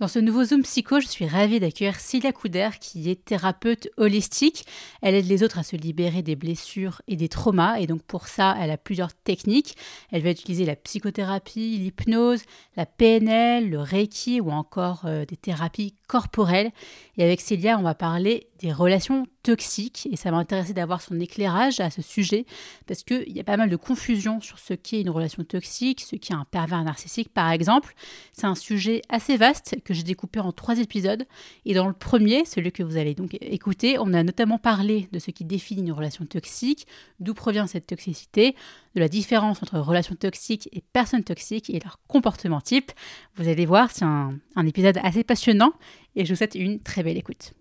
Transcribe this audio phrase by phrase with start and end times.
[0.00, 4.64] Dans ce nouveau Zoom Psycho, je suis ravie d'accueillir Cilia Couder, qui est thérapeute holistique.
[5.02, 8.26] Elle aide les autres à se libérer des blessures et des traumas, et donc pour
[8.26, 9.76] ça, elle a plusieurs techniques.
[10.10, 12.44] Elle va utiliser la psychothérapie, l'hypnose,
[12.78, 16.72] la PNL, le Reiki ou encore euh, des thérapies corporelles.
[17.18, 21.20] Et avec Célia, on va parler des relations toxiques et ça m'a intéressé d'avoir son
[21.20, 22.46] éclairage à ce sujet
[22.86, 26.16] parce qu'il y a pas mal de confusion sur ce qu'est une relation toxique, ce
[26.16, 27.94] qu'est un pervers narcissique par exemple.
[28.32, 31.24] C'est un sujet assez vaste que j'ai découpé en trois épisodes
[31.64, 35.20] et dans le premier, celui que vous allez donc écouter, on a notamment parlé de
[35.20, 36.88] ce qui définit une relation toxique,
[37.20, 38.56] d'où provient cette toxicité,
[38.94, 42.92] de la différence entre relations toxiques et personnes toxiques et leur comportement type.
[43.36, 45.72] Vous allez voir, c'est un, un épisode assez passionnant
[46.16, 47.52] et je vous souhaite une très belle écoute.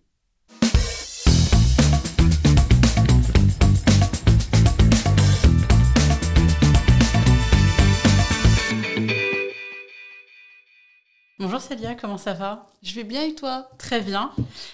[11.42, 12.68] Bonjour Célia, comment ça va?
[12.84, 13.70] Je vais bien et toi?
[13.78, 14.32] Très bien.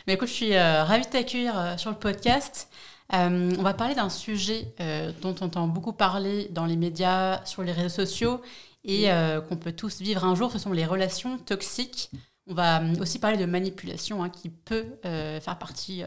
[0.08, 2.70] Mais écoute, je suis euh, ravie de t'accueillir euh, sur le podcast.
[3.13, 4.73] Euh, on va parler d'un sujet
[5.21, 8.41] dont on entend beaucoup parler dans les médias, sur les réseaux sociaux
[8.84, 9.09] et
[9.49, 12.11] qu'on peut tous vivre un jour, ce sont les relations toxiques.
[12.48, 16.03] On va aussi parler de manipulation hein, qui peut faire partie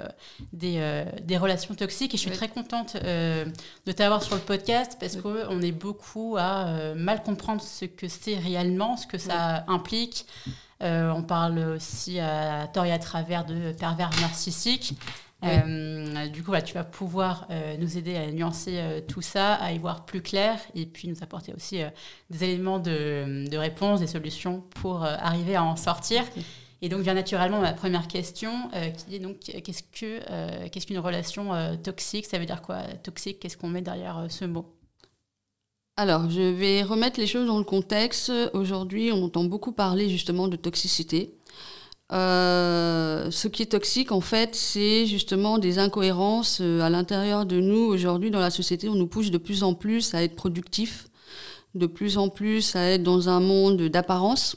[0.53, 2.15] des, des, relations toxiques.
[2.15, 6.95] Et je suis très contente de t'avoir sur le podcast parce qu'on est beaucoup à
[6.95, 10.27] mal comprendre ce que c'est réellement, ce que ça implique.
[10.81, 14.95] on parle aussi à tort et à travers de pervers narcissiques.
[15.45, 19.73] Euh, du coup, tu vas pouvoir euh, nous aider à nuancer euh, tout ça, à
[19.73, 21.81] y voir plus clair et puis nous apporter aussi
[22.31, 26.25] des éléments de, de, réponse, des solutions pour arriver à en sortir.
[26.81, 31.77] Et donc vient naturellement ma première question qui est donc qu'est-ce que qu'est-ce qu'une relation
[31.83, 32.27] toxique?
[32.27, 33.41] Ça veut dire quoi Toxique?
[33.41, 34.75] Qu'est-ce qu'on met derrière ce mot?
[35.97, 38.31] Alors, je vais remettre les choses dans le contexte.
[38.53, 41.35] Aujourd'hui, on entend beaucoup parler justement de toxicité.
[42.11, 47.61] Euh, ce qui est toxique, en fait, c'est justement des incohérences euh, à l'intérieur de
[47.61, 47.81] nous.
[47.81, 51.09] Aujourd'hui, dans la société, on nous pousse de plus en plus à être productif,
[51.75, 54.57] de plus en plus à être dans un monde d'apparence,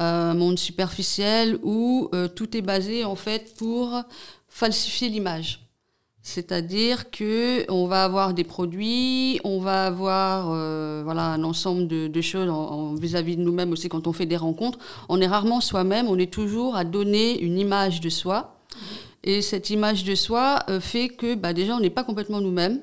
[0.00, 4.02] euh, un monde superficiel où tout est basé, en fait, pour
[4.48, 5.63] falsifier l'image.
[6.26, 12.20] C'est-à-dire que on va avoir des produits, on va avoir euh, voilà un ensemble de,
[12.22, 12.50] choses
[12.98, 14.78] vis-à-vis de nous-mêmes aussi quand on fait des rencontres.
[15.10, 18.56] On est rarement soi-même, on est toujours à donner une image de soi.
[19.22, 22.80] Et cette image de soi euh, fait que bah, déjà on n'est pas complètement nous-mêmes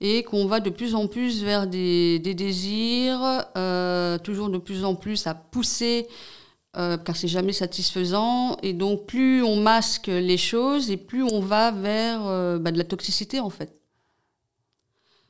[0.00, 4.96] et qu'on va de plus en plus vers des, désirs, euh, toujours de plus en
[4.96, 6.08] plus à pousser
[6.76, 8.56] euh, car c'est jamais satisfaisant.
[8.62, 12.78] Et donc, plus on masque les choses et plus on va vers euh, bah, de
[12.78, 13.74] la toxicité, en fait.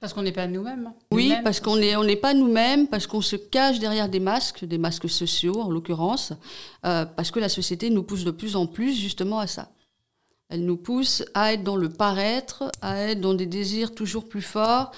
[0.01, 0.93] Parce qu'on n'est pas nous-mêmes.
[1.13, 4.65] oui, parce qu'on n'est on n'est pas nous-mêmes, parce qu'on se cache derrière des masques,
[4.65, 6.35] des masques sociaux en l'occurrence,
[6.85, 9.71] euh, parce que la société nous pousse de plus en plus justement à ça.
[10.51, 14.43] Elle nous pousse à être dans le paraître, à être dans des désirs toujours plus
[14.43, 14.93] forts,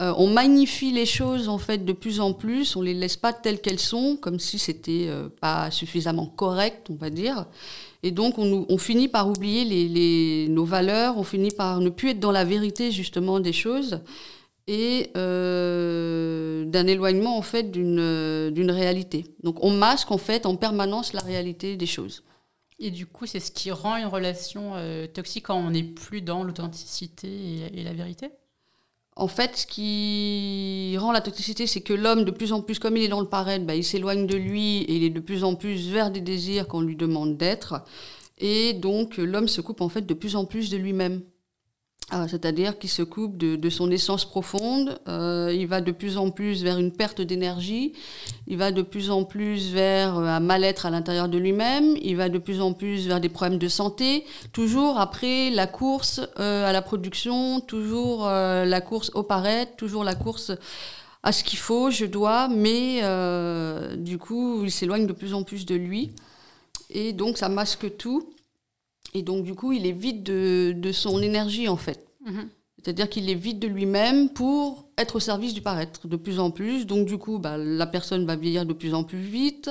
[0.00, 3.34] euh, on magnifie les choses en fait de plus en plus, on les laisse pas
[3.34, 7.44] telles qu'elles sont, comme si c'était euh, pas suffisamment correct, on va dire.
[8.02, 12.32] Et donc on, finit par oublier nos valeurs, on finit par ne plus être dans
[12.32, 14.00] la vérité justement des choses
[14.66, 19.24] et euh, d'un éloignement en fait d'une réalité.
[19.44, 22.24] Donc on masque en fait en permanence la réalité des choses.
[22.84, 24.72] Et du coup, c'est ce qui rend une relation
[25.14, 27.28] toxique quand on n'est plus dans l'authenticité
[27.72, 28.30] et la vérité?
[29.14, 32.96] En fait, ce qui rend la toxicité, c'est que l'homme, de plus en plus, comme
[32.96, 35.44] il est dans le paraître, bah, il s'éloigne de lui et il est de plus
[35.44, 37.84] en plus vers des désirs qu'on lui demande d'être.
[38.38, 41.22] Et donc, l'homme se coupe en fait de plus en plus de lui-même.
[42.14, 46.30] Ah, c'est-à-dire qu'il se coupe de, son essence profonde, euh, il va de plus en
[46.30, 47.94] plus vers une perte d'énergie,
[48.46, 52.18] il va de plus en plus vers euh, un mal-être à l'intérieur de lui-même, il
[52.18, 56.68] va de plus en plus vers des problèmes de santé, toujours après la course euh,
[56.68, 60.52] à la production, toujours la course au paraître, toujours la course
[61.22, 63.00] à ce qu'il faut, je dois, mais
[63.96, 66.10] du coup, il s'éloigne de plus en plus de lui,
[66.90, 68.34] et donc ça masque tout.
[69.14, 72.06] Et donc, du coup, il est vide de, son énergie, en fait.
[72.24, 72.48] Mhm.
[72.78, 76.50] C'est-à-dire qu'il est vide de lui-même pour être au service du paraître de plus en
[76.50, 76.84] plus.
[76.86, 79.70] Donc, du coup, bah, la personne va vieillir de plus en plus vite.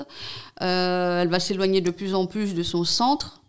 [0.62, 3.42] Euh, elle va s'éloigner de plus en plus de son centre.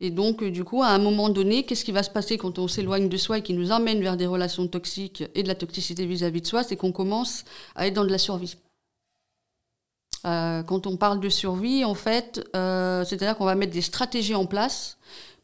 [0.00, 2.68] Et donc, du coup, à un moment donné, qu'est-ce qui va se passer quand on
[2.68, 6.04] s'éloigne de soi et qui nous emmène vers des relations toxiques et de la toxicité
[6.04, 6.64] vis-à-vis de soi?
[6.64, 7.44] C'est qu'on commence
[7.76, 8.56] à être dans de la survie.
[10.26, 14.34] Euh, quand on parle de survie, en fait, euh, c'est-à-dire qu'on va mettre des stratégies
[14.34, 14.98] en place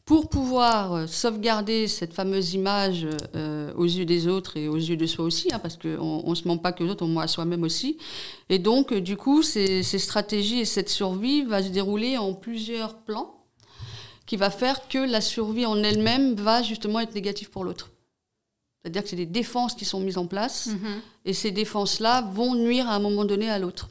[0.05, 4.97] pour pouvoir euh, sauvegarder cette fameuse image euh, aux yeux des autres et aux yeux
[4.97, 7.21] de soi aussi, hein, parce qu'on ne se ment pas que les autres, on ment
[7.21, 7.97] à soi-même aussi.
[8.49, 12.97] Et donc, du coup, ces, ces, stratégies et cette survie va se dérouler en plusieurs
[12.97, 13.39] plans,
[14.25, 17.91] qui va faire que la survie en elle-même va justement être négative pour l'autre.
[18.81, 20.99] C'est-à-dire que c'est des défenses qui sont mises en place, mm-hmm.
[21.25, 23.89] et ces défenses-là vont nuire à un moment donné à l'autre.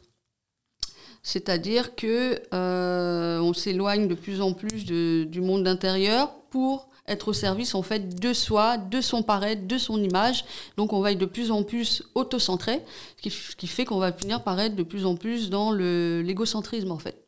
[1.23, 7.33] C'est-à-dire que euh, on s'éloigne de plus en plus du monde intérieur pour être au
[7.33, 10.45] service en fait de soi, de son paraître, de son image.
[10.77, 12.81] Donc on va être de plus en plus auto-centré,
[13.23, 16.99] ce qui, fait qu'on va finir par être de plus en plus dans l'égocentrisme en
[16.99, 17.25] fait.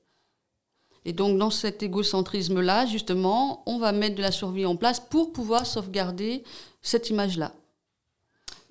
[1.05, 5.31] Et donc dans cet égocentrisme-là, justement, on va mettre de la survie en place pour
[5.31, 6.43] pouvoir sauvegarder
[6.81, 7.53] cette image-là.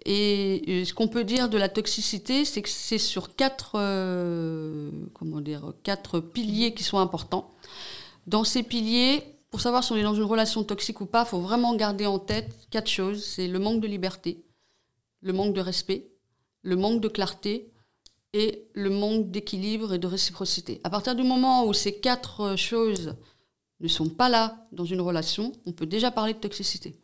[0.06, 5.40] Et ce qu'on peut dire de la toxicité, c'est que c'est sur quatre, euh, comment
[5.40, 7.54] dire, quatre piliers qui sont importants.
[8.26, 11.28] Dans ces piliers, pour savoir si on est dans une relation toxique ou pas, il
[11.28, 13.24] faut vraiment garder en tête quatre choses.
[13.24, 14.44] C'est le manque de liberté,
[15.22, 16.10] le manque de respect,
[16.62, 17.72] le manque de clarté
[18.34, 20.80] et le manque d'équilibre et de réciprocité.
[20.84, 23.14] À partir du moment où ces quatre choses
[23.80, 26.98] ne sont pas là dans une relation, on peut déjà parler de toxicité.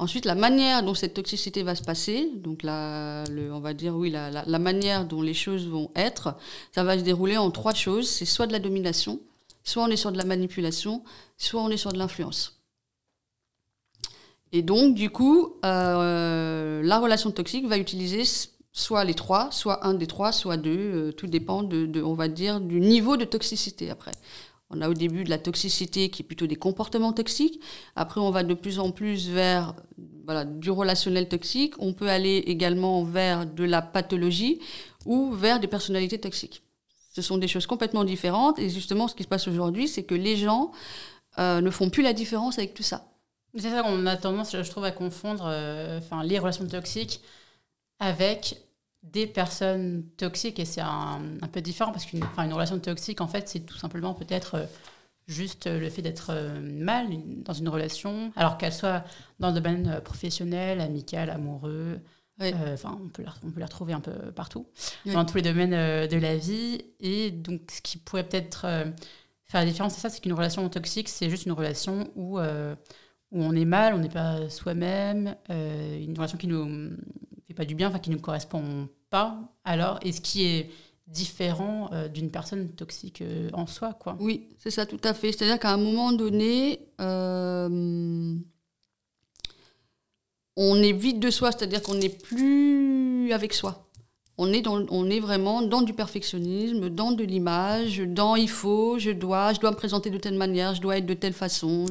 [0.00, 4.10] Ensuite, la manière dont cette toxicité va se passer, donc la, on va dire oui,
[4.10, 6.34] la, manière dont les choses vont être,
[6.72, 8.08] ça va se dérouler en trois choses.
[8.08, 9.20] C'est soit de la domination,
[9.62, 11.04] soit on est sur de la manipulation,
[11.38, 12.60] soit on est sur de l'influence.
[14.50, 18.24] Et donc, du coup, euh, la relation toxique va utiliser
[18.72, 20.70] soit les trois, soit un des trois, soit deux.
[20.76, 24.12] Euh, tout dépend de, on va dire, du niveau de toxicité après.
[24.70, 27.60] On a au début de la toxicité qui est plutôt des comportements toxiques.
[27.96, 29.74] Après, on va de plus en plus vers
[30.24, 31.74] voilà, du relationnel toxique.
[31.78, 34.60] On peut aller également vers de la pathologie
[35.04, 36.62] ou vers des personnalités toxiques.
[37.12, 38.58] Ce sont des choses complètement différentes.
[38.58, 40.72] Et justement, ce qui se passe aujourd'hui, c'est que les gens
[41.38, 43.06] euh, ne font plus la différence avec tout ça.
[43.56, 47.20] C'est ça qu'on a tendance, je trouve, à confondre euh, enfin, les relations toxiques
[48.00, 48.56] avec
[49.12, 53.28] des personnes toxiques et c'est un, un, peu différent parce qu'une une relation toxique en
[53.28, 54.66] fait c'est tout simplement peut-être euh,
[55.28, 57.08] juste le fait d'être euh, mal
[57.44, 59.04] dans une relation alors qu'elle soit
[59.40, 62.00] dans le domaine euh, professionnel, amical, amoureux.
[62.40, 64.66] Enfin, on peut, la, on peut la retrouver un peu partout,
[65.06, 66.84] dans tous les domaines de la vie.
[66.98, 68.62] Et donc, ce qui pourrait peut-être
[69.44, 72.42] faire la différence, c'est ça, c'est qu'une relation toxique, c'est juste une relation où, où
[73.30, 76.90] on est mal, on n'est pas soi-même, une relation qui nous
[77.54, 80.70] pas du bien, enfin qui ne correspond pas, alors est-ce qui est
[81.06, 84.16] différent euh, d'une personne toxique euh, en soi, quoi.
[84.20, 85.32] Oui, c'est ça, tout à fait.
[85.32, 88.34] C'est-à-dire qu'à un moment donné, euh,
[90.56, 93.80] on est vide de soi, c'est-à-dire qu'on n'est plus avec soi.
[94.36, 99.60] On est, vraiment dans du perfectionnisme, dans de l'image, dans il faut, je dois, je
[99.60, 101.86] dois me présenter de telle manière, je dois être de telle façon.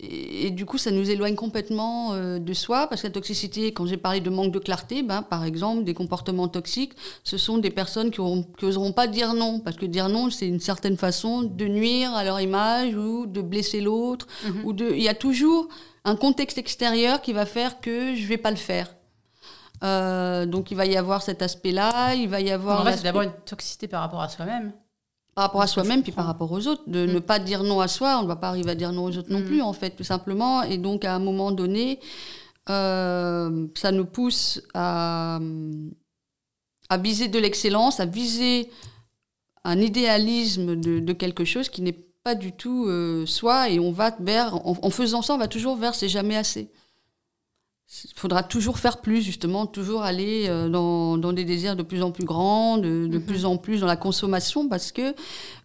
[0.00, 3.84] Et, du coup, ça nous éloigne complètement euh, de soi, parce que la toxicité, quand
[3.84, 6.92] j'ai parlé de manque de clarté, ben, par exemple, des comportements toxiques,
[7.24, 10.60] ce sont des personnes qui n'oseront pas dire non, parce que dire non, c'est une
[10.60, 14.64] certaine façon de nuire à leur image ou de blesser l'autre, mhm.
[14.64, 15.68] ou de, il y a toujours
[16.04, 18.94] un contexte extérieur qui va faire que je vais pas le faire.
[19.82, 22.82] Euh, donc il va y avoir cet aspect-là, il va y avoir.
[22.82, 24.72] En fait, c'est d'abord une toxicité par rapport à soi-même
[25.38, 26.82] par rapport à soi-même puis par rapport aux autres.
[26.88, 27.20] De ne mm.
[27.20, 29.30] pas dire non à soi, on ne va pas arriver à dire non aux autres
[29.30, 29.44] non mm.
[29.44, 30.64] plus, en fait, tout simplement.
[30.64, 32.00] Et donc, à un moment donné,
[32.68, 35.38] euh, ça nous pousse à,
[36.88, 38.68] à viser de l'excellence, à viser
[39.62, 43.70] un idéalisme de, quelque chose qui n'est pas du tout euh, soi.
[43.70, 46.68] Et on va vers, en, en, faisant ça, on va toujours vers c'est jamais assez
[48.04, 52.02] il faudra toujours faire plus, justement, toujours aller euh, dans, dans, des désirs de plus
[52.02, 53.24] en plus grands, de, de mhm.
[53.24, 55.14] plus en plus dans la consommation, parce que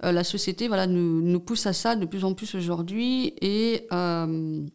[0.04, 3.34] euh, la société voilà, nous, nous, pousse à ça de plus en plus aujourd'hui.
[3.42, 4.66] Et, euh,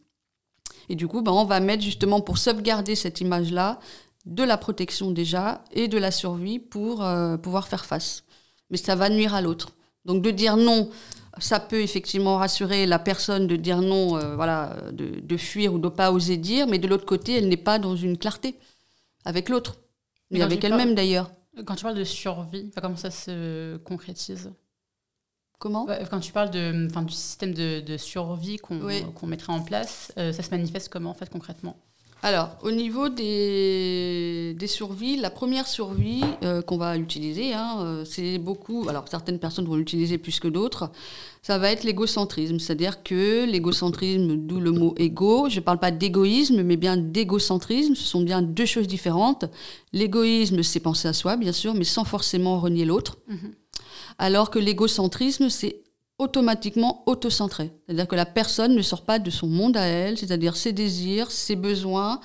[0.90, 3.78] et du coup, ben, on va mettre justement pour sauvegarder cette image-là
[4.26, 7.02] de la protection déjà et de la survie pour
[7.42, 8.24] pouvoir faire face.
[8.70, 9.70] Mais ça va nuire à l'autre.
[10.04, 10.90] Donc de dire non
[11.40, 15.84] ça peut effectivement rassurer la personne de dire non, euh, voilà, de, fuir ou de
[15.84, 18.56] ne pas oser dire, mais de l'autre côté, elle n'est pas dans une clarté
[19.24, 19.76] avec l'autre,
[20.30, 21.30] mais avec elle-même d'ailleurs.
[21.64, 24.52] Quand tu parles de survie, comment ça se concrétise?
[25.58, 25.86] Comment?
[26.10, 30.50] Quand tu parles de, du système de, survie qu'on mettrait en place, euh, ça se
[30.50, 31.76] manifeste comment en fait concrètement?
[32.20, 38.04] Alors, au niveau des, des survies, la première survie euh, qu'on va utiliser, hein, euh,
[38.04, 40.90] c'est beaucoup, alors certaines personnes vont l'utiliser plus que d'autres,
[41.42, 42.58] ça va être l'égocentrisme.
[42.58, 47.94] C'est-à-dire que l'égocentrisme, d'où le mot égo, je ne parle pas d'égoïsme, mais bien d'égocentrisme,
[47.94, 49.44] ce sont bien deux choses différentes.
[49.92, 53.18] L'égoïsme, c'est penser à soi, bien sûr, mais sans forcément renier l'autre.
[53.30, 53.52] Mm-hmm.
[54.18, 55.82] Alors que l'égocentrisme, c'est
[56.18, 57.70] automatiquement autocentré.
[57.86, 61.30] C'est-à-dire que la personne ne sort pas de son monde à elle, c'est-à-dire ses désirs,
[61.30, 62.20] ses besoins,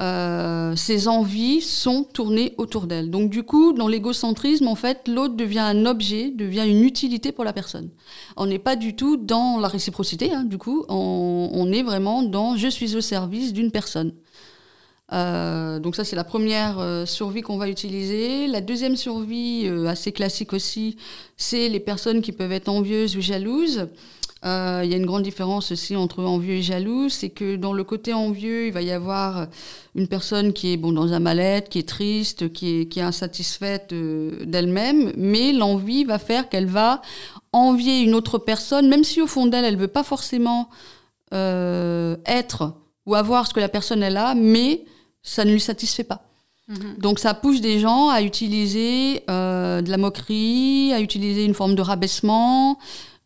[0.00, 3.10] euh, ses envies sont tournées autour d'elle.
[3.10, 7.44] Donc du coup, dans l'égocentrisme, en fait, l'autre devient un objet, devient une utilité pour
[7.44, 7.90] la personne.
[8.36, 12.22] On n'est pas du tout dans la réciprocité, hein, du coup, on, on, est vraiment
[12.24, 14.12] dans je suis au service d'une personne.
[15.12, 18.46] Euh, donc ça, c'est la première euh, survie qu'on va utiliser.
[18.46, 20.96] La deuxième survie, euh, assez classique aussi,
[21.36, 23.88] c'est les personnes qui peuvent être envieuses ou jalouses.
[24.46, 27.82] Il y a une grande différence aussi entre envieux et jaloux, c'est que dans le
[27.82, 29.46] côté envieux, il va y avoir
[29.94, 33.02] une personne qui est bon dans un mal-être, qui est triste, qui est, qui est
[33.02, 37.00] insatisfaite d'elle-même, mais l'envie va faire qu'elle va
[37.54, 40.68] envier une autre personne, même si au fond d'elle, elle veut pas forcément
[41.32, 42.74] être
[43.06, 44.84] ou avoir ce que la personne elle a, mais
[45.24, 46.22] ça ne lui satisfait pas.
[46.68, 46.96] Mhm.
[46.98, 51.74] Donc ça pousse des gens à utiliser euh, de la moquerie, à utiliser une forme
[51.74, 52.78] de rabaissement,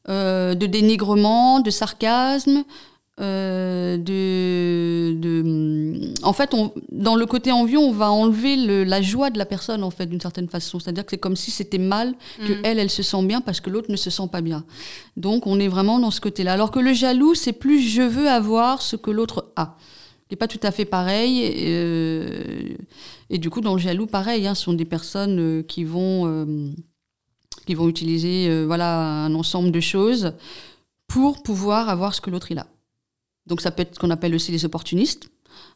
[0.08, 2.64] euh, de dénigrement, de sarcasme,
[3.20, 9.02] euh, de, de, en fait, on, dans le côté envieux, on va enlever le, la
[9.02, 10.78] joie de la personne, en fait, d'une certaine façon.
[10.78, 12.14] C'est-à-dire que c'est comme si c'était mal
[12.46, 12.60] que mm.
[12.62, 14.64] elle, elle se sent bien parce que l'autre ne se sent pas bien.
[15.16, 16.52] Donc, on est vraiment dans ce côté-là.
[16.52, 19.76] Alors que le jaloux, c'est plus je veux avoir ce que l'autre a.
[20.30, 21.40] n'est pas tout à fait pareil.
[21.40, 22.76] Et, euh,
[23.30, 26.26] et, du coup, dans le jaloux, pareil, hein, ce sont des personnes euh, qui vont
[26.26, 26.70] euh,
[27.66, 30.32] qui vont utiliser voilà, un ensemble de choses
[31.06, 32.66] pour pouvoir avoir ce que l'autre il a.
[33.46, 35.30] Donc ça peut être ce qu'on appelle aussi les opportunistes.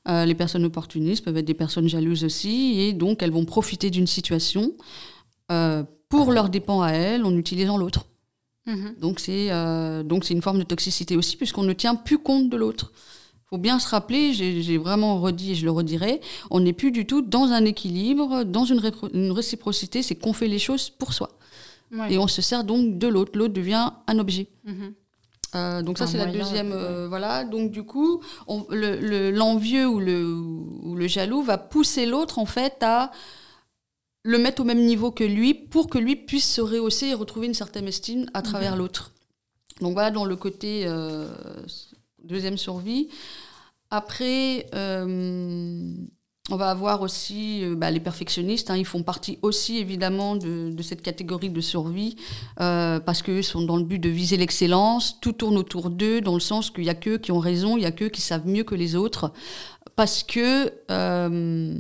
[0.08, 3.90] Euh, les personnes opportunistes peuvent être des personnes jalouses aussi, et donc elles vont profiter
[3.90, 4.72] d'une situation
[5.50, 8.06] euh, pour leur dépend à elles en utilisant l'autre.
[9.00, 9.48] Donc c'est
[10.04, 12.92] donc c'est une forme de toxicité aussi, puisqu'on ne tient plus compte de l'autre.
[13.52, 17.04] Faut bien se rappeler, j'ai vraiment redit et je le redirai, on n'est plus du
[17.04, 18.80] tout dans un équilibre, dans une,
[19.12, 21.28] une réciprocité, c'est qu'on fait les choses pour soi.
[22.08, 23.32] Et on se sert donc de l'autre.
[23.34, 24.46] L'autre devient un objet.
[24.64, 24.94] Mhm.
[25.54, 30.94] Euh, donc ça c'est la deuxième euh, voilà donc du coup l'envieux ou, le, ou
[30.94, 33.10] le jaloux va pousser l'autre en fait à
[34.22, 37.48] le mettre au même niveau que lui pour que lui puisse se rehausser et retrouver
[37.48, 38.78] une certaine estime à travers mhm.
[38.78, 39.12] l'autre
[39.82, 41.28] donc voilà dans le côté euh,
[42.24, 43.10] deuxième survie
[43.92, 44.66] après
[46.50, 50.74] on va avoir aussi euh, bah, les perfectionnistes, hein, ils font partie aussi évidemment de,
[50.82, 52.16] cette catégorie de survie
[52.60, 56.34] euh, parce qu'eux sont dans le but de viser l'excellence, tout tourne autour d'eux dans
[56.34, 58.46] le sens qu'il n'y a qu'eux qui ont raison, il y a qu'eux qui savent
[58.46, 59.32] mieux que les autres.
[59.94, 61.78] Parce que euh,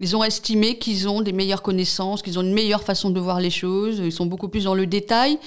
[0.00, 3.40] ils ont estimé qu'ils ont des meilleures connaissances, qu'ils ont une meilleure façon de voir
[3.40, 5.38] les choses, ils sont beaucoup plus dans le détail.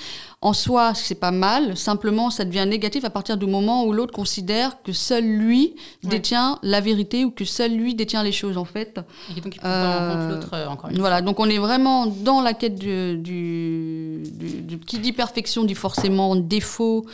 [0.41, 4.13] En soi, c'est pas mal, simplement ça devient négatif à partir du moment où l'autre
[4.13, 8.65] considère que seul lui détient la vérité ou que seul lui détient les choses en
[8.65, 9.00] fait.
[9.38, 12.41] Et donc il prend euh, l'autre euh, encore une Voilà, donc on est vraiment dans
[12.41, 14.24] la quête du, du,
[14.63, 17.05] du qui dit perfection dit forcément défaut.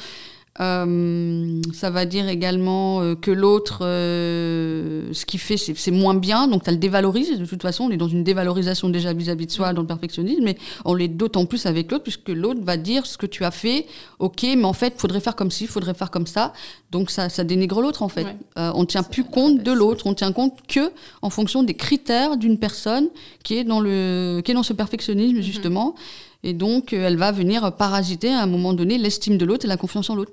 [0.60, 6.48] Euh, ça va dire également euh, que l'autre, euh, ce qu'il fait, c'est moins bien,
[6.48, 7.38] donc ça le dévalorise.
[7.38, 10.44] De toute façon, on est dans une dévalorisation déjà vis-à-vis de soi dans le perfectionnisme,
[10.44, 13.52] mais on l'est d'autant plus avec l'autre, puisque l'autre va dire ce que tu as
[13.52, 13.86] fait,
[14.20, 16.54] ok, mais en fait, faudrait faire comme ci, il faudrait faire comme ça.
[16.92, 18.26] Donc ça, ça dénigre l'autre, en fait.
[18.56, 22.38] on ne tient plus compte de l'autre, on tient compte que en fonction des critères
[22.38, 23.10] d'une personne
[23.44, 25.42] qui est dans, le, qui est dans ce perfectionnisme, mm-hmm.
[25.42, 25.96] justement.
[26.44, 29.78] Et donc, elle va venir parasiter à un moment donné l'estime de l'autre et la
[29.78, 30.32] confiance en l'autre.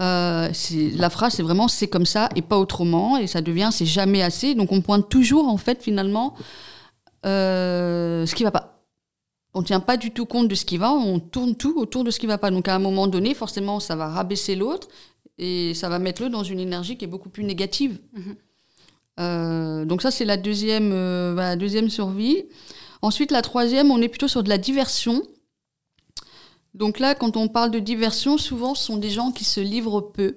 [0.00, 0.48] Euh,
[0.96, 4.22] la phrase, c'est vraiment c'est comme ça et pas autrement, et ça devient c'est jamais
[4.22, 4.54] assez.
[4.54, 6.34] Donc on pointe toujours en fait finalement
[7.26, 8.84] euh, ce qui va pas.
[9.54, 12.10] On tient pas du tout compte de ce qui va, on tourne tout autour de
[12.10, 12.50] ce qui va pas.
[12.50, 14.88] Donc à un moment donné, forcément, ça va rabaisser l'autre
[15.36, 17.98] et ça va mettre l'autre dans une énergie qui est beaucoup plus négative.
[18.16, 18.36] Mm-hmm.
[19.20, 20.90] Euh, donc ça, c'est la deuxième,
[21.34, 22.44] la deuxième survie.
[23.02, 25.22] Ensuite, la troisième, on est plutôt sur de la diversion.
[26.78, 30.00] Donc là, quand on parle de diversion, souvent ce sont des gens qui se livrent
[30.00, 30.36] peu.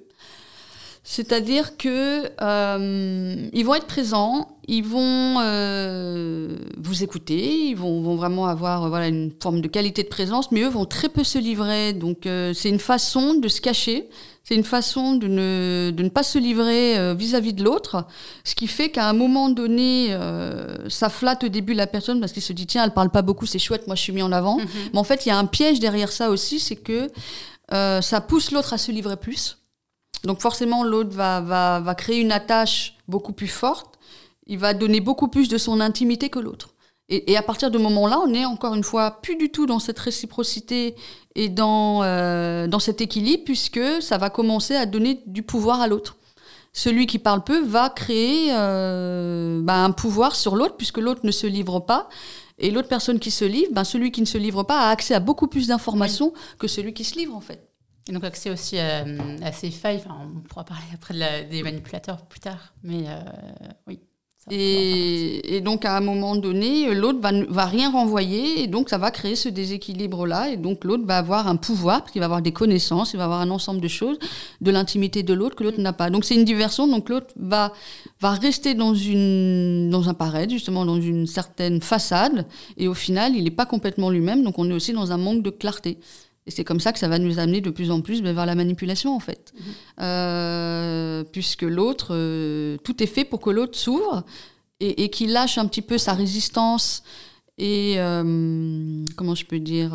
[1.03, 8.47] C'est-à-dire que euh, ils vont être présents, ils vont euh, vous écouter, ils vont, vraiment
[8.47, 11.93] avoir voilà une forme de qualité de présence, mais eux vont très peu se livrer.
[11.93, 14.09] Donc euh, c'est une façon de se cacher,
[14.43, 18.05] c'est une façon de ne, de ne pas se livrer euh, vis-à-vis de l'autre,
[18.43, 22.31] ce qui fait qu'à un moment donné, euh, ça flatte au début la personne parce
[22.31, 24.31] qu'il se dit tiens, elle parle pas beaucoup, c'est chouette, moi je suis mis en
[24.31, 24.57] avant.
[24.57, 24.67] Mhm.
[24.93, 27.11] Mais en fait, il y a un piège derrière ça aussi, c'est que
[27.71, 29.59] euh, ça pousse l'autre à se livrer plus.
[30.23, 33.99] Donc forcément, l'autre va, va, va créer une attache beaucoup plus forte,
[34.47, 36.70] il va donner beaucoup plus de son intimité que l'autre.
[37.13, 39.79] Et, à partir de ce moment-là, on est encore une fois plus du tout dans
[39.79, 40.95] cette réciprocité
[41.35, 45.87] et dans, euh, dans cet équilibre, puisque ça va commencer à donner du pouvoir à
[45.87, 46.15] l'autre.
[46.71, 51.31] Celui qui parle peu va créer euh, bah, un pouvoir sur l'autre, puisque l'autre ne
[51.31, 52.07] se livre pas.
[52.59, 55.13] Et l'autre personne qui se livre, ben, celui qui ne se livre pas a accès
[55.13, 57.67] à beaucoup plus d'informations que celui qui se livre en fait.
[58.07, 59.03] Et donc accès aussi à,
[59.43, 63.03] à ces failles, enfin, on pourra parler après de la, des manipulateurs plus tard, mais
[63.07, 63.19] euh,
[63.87, 63.99] oui.
[64.49, 68.97] Et, et, donc à un moment donné, l'autre va, va rien renvoyer, et donc ça
[68.97, 72.41] va créer ce déséquilibre-là, et donc l'autre va avoir un pouvoir, parce qu'il va avoir
[72.41, 74.17] des connaissances, il va avoir un ensemble de choses,
[74.59, 76.09] de l'intimité de l'autre que l'autre n'a pas.
[76.09, 77.71] Donc c'est une diversion, donc l'autre va,
[78.19, 83.35] va rester dans, une, dans un paraître, justement dans une certaine façade, et au final
[83.35, 85.99] il n'est pas complètement lui-même, donc on est aussi dans un manque de clarté.
[86.47, 88.45] Et c'est comme ça que ça va nous amener de plus en plus ben, vers
[88.45, 89.53] la manipulation, en fait.
[89.53, 89.61] Mmh.
[90.01, 94.23] Euh, puisque l'autre, euh, tout est fait pour que l'autre s'ouvre
[94.79, 97.03] et, et qu'il lâche un petit peu sa résistance
[97.57, 99.91] et, euh, comment je peux dire,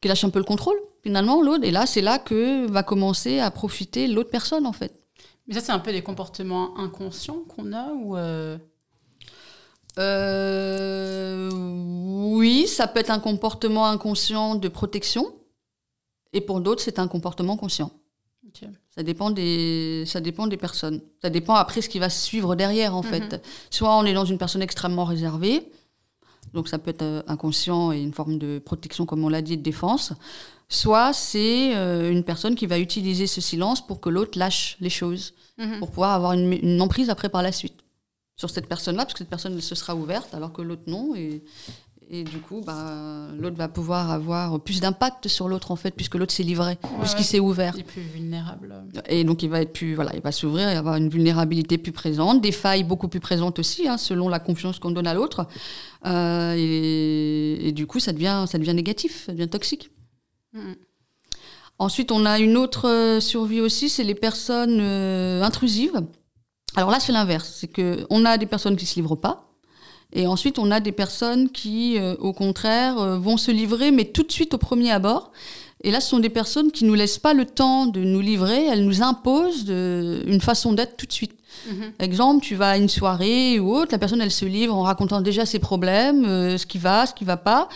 [0.00, 1.64] qu'il lâche un peu le contrôle, finalement, l'autre.
[1.64, 4.92] Et là, c'est là que va commencer à profiter l'autre personne, en fait.
[5.48, 8.16] Mais ça, c'est un peu des comportements inconscients qu'on a ou
[9.98, 15.34] euh, oui, ça peut être un comportement inconscient de protection,
[16.32, 17.90] et pour d'autres, c'est un comportement conscient.
[18.48, 18.68] Okay.
[18.94, 21.00] Ça, dépend des, ça dépend des personnes.
[21.22, 23.30] Ça dépend après ce qui va suivre derrière, en mm -hmm.
[23.30, 23.42] fait.
[23.70, 25.58] Soit on est dans une personne extrêmement réservée,
[26.54, 29.56] donc ça peut être euh, inconscient et une forme de protection, comme on l'a dit,
[29.56, 30.12] de défense.
[30.68, 34.94] Soit c'est euh, une personne qui va utiliser ce silence pour que l'autre lâche les
[35.00, 35.24] choses,
[35.58, 35.78] mm -hmm.
[35.80, 37.78] pour pouvoir avoir une, une emprise après par la suite
[38.36, 41.14] sur cette personne-là, parce que cette personne elle se sera ouverte, alors que l'autre non.
[41.14, 41.42] Et,
[42.08, 46.14] et du coup, bah, l'autre va pouvoir avoir plus d'impact sur l'autre, en fait, puisque
[46.14, 47.72] l'autre s'est livré, ouais, puisqu'il s'est ouvert.
[47.74, 48.74] Il est plus vulnérable.
[49.08, 51.92] Et donc, il va être plus, voilà, il va s'ouvrir et avoir une vulnérabilité plus
[51.92, 55.48] présente, des failles beaucoup plus présentes aussi, hein, selon la confiance qu'on donne à l'autre.
[56.04, 59.90] Euh, et, et, du coup, ça devient, ça devient négatif, ça devient toxique.
[60.52, 60.74] Mm.
[61.78, 66.00] Ensuite, on a une autre survie aussi, c'est les personnes euh, intrusives.
[66.76, 67.52] Alors là, c'est l'inverse.
[67.58, 69.46] C'est qu'on a des personnes qui ne se livrent pas.
[70.12, 74.04] Et ensuite, on a des personnes qui, euh, au contraire, euh, vont se livrer, mais
[74.04, 75.32] tout de suite au premier abord.
[75.82, 78.20] Et là, ce sont des personnes qui ne nous laissent pas le temps de nous
[78.20, 81.32] livrer, elles nous imposent de, une façon d'être tout de suite.
[81.66, 82.04] Mm -hmm.
[82.04, 85.20] Exemple, tu vas à une soirée ou autre, la personne, elle se livre en racontant
[85.20, 87.68] déjà ses problèmes, euh, ce qui va, ce qui va pas.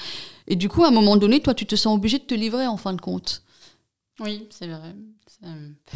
[0.47, 2.67] Et du coup, à un moment donné, toi, tu te sens obligé de te livrer
[2.67, 3.43] en fin de compte.
[4.25, 4.95] Oui, c'est vrai.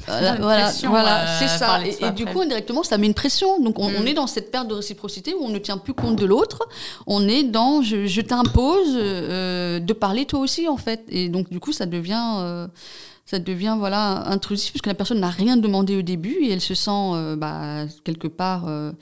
[0.06, 1.86] Voilà, voilà, voilà euh, c'est ça.
[1.86, 3.61] Et, et du coup, indirectement, ça met une pression.
[3.61, 3.94] Donc, on, mm.
[3.98, 6.66] on, est dans cette perte de réciprocité où on ne tient plus compte de l'autre.
[7.07, 11.04] On est dans je, je t'impose euh, de parler toi aussi, en fait.
[11.09, 12.37] Et donc, du coup, ça devient.
[12.38, 12.66] Euh,
[13.26, 16.74] ça devient voilà intrusif puisque la personne n'a rien demandé au début et elle se
[16.74, 18.92] sent euh, bah, quelque part euh,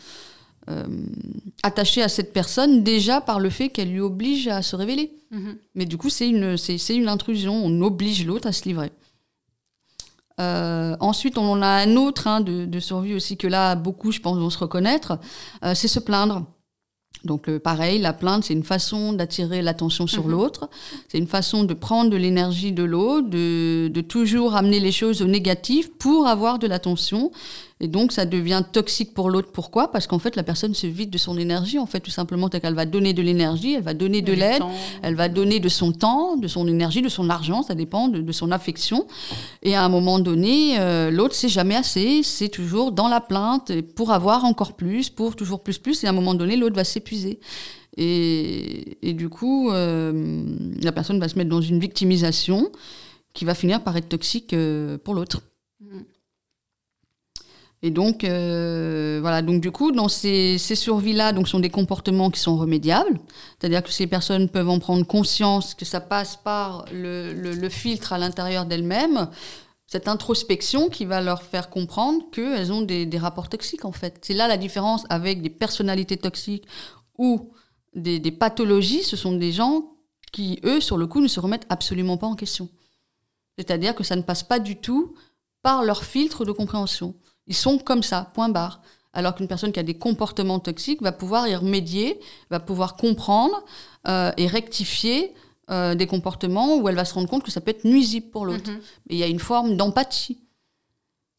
[1.64, 5.10] attachée à cette personne déjà par le fait qu'elle lui oblige à se révéler.
[5.32, 5.56] Mm -hmm.
[5.74, 7.54] Mais du coup, c'est une, c'est une intrusion.
[7.64, 8.92] On oblige l'autre à se livrer.
[10.42, 14.10] Euh, ensuite, on en a un autre hein, de, de, survie aussi que là, beaucoup,
[14.10, 15.18] je pense, vont se reconnaître,
[15.64, 16.46] euh, c'est se plaindre.
[17.24, 20.30] Donc euh, pareil, la plainte, c'est une façon d'attirer l'attention sur mmh.
[20.30, 20.70] l'autre,
[21.08, 25.22] c'est une façon de prendre de l'énergie de l'autre, de, de, toujours amener les choses
[25.22, 27.30] au négatif pour avoir de l'attention.
[27.82, 29.48] Et donc ça devient toxique pour l'autre.
[29.52, 29.90] Pourquoi?
[29.90, 32.74] Parce qu'en fait, la personne se vide de son énergie, en fait, tout simplement, qu'elle
[32.74, 34.62] va donner de l'énergie, elle va donner de l'aide,
[35.02, 38.20] elle va donner de son temps, de son énergie, de son argent, ça dépend de,
[38.20, 39.08] de son affection.
[39.64, 43.72] Et à un moment donné, euh, l'autre, c'est jamais assez, c'est toujours dans la plainte
[43.96, 46.04] pour avoir encore plus, pour toujours plus, plus.
[46.04, 47.40] Et à un moment donné, l'autre va s'épuiser.
[47.96, 50.44] Et, et, du coup, euh,
[50.80, 52.70] la personne va se mettre dans une victimisation
[53.34, 55.42] qui va finir par être toxique euh, pour l'autre.
[57.84, 59.42] Et donc, euh, voilà.
[59.42, 63.18] Donc, du coup, dans ces, ces survies-là, donc, sont des comportements qui sont remédiables.
[63.58, 68.18] C'est-à-dire que ces personnes peuvent en prendre conscience que ça passe par le, filtre à
[68.18, 69.28] l'intérieur d'elles-mêmes,
[69.86, 74.18] cette introspection qui va leur faire comprendre qu'elles ont des, rapports toxiques, en fait.
[74.22, 76.66] C'est là la différence avec des personnalités toxiques
[77.18, 77.52] ou
[77.94, 79.02] des pathologies.
[79.02, 79.92] Ce sont des gens
[80.30, 82.68] qui, eux, sur le coup, ne se remettent absolument pas en question.
[83.58, 85.14] C'est-à-dire que ça ne passe pas du tout
[85.62, 87.14] par leur filtre de compréhension.
[87.46, 88.80] Ils sont comme ça, point barre.
[89.12, 92.18] Alors qu'une personne qui a des comportements toxiques va pouvoir y remédier,
[92.50, 93.62] va pouvoir comprendre
[94.08, 95.34] euh, et rectifier
[95.70, 98.46] euh, des comportements où elle va se rendre compte que ça peut être nuisible pour
[98.46, 98.70] l'autre.
[98.70, 99.10] Mm -hmm.
[99.10, 100.41] il y a une forme d'empathie.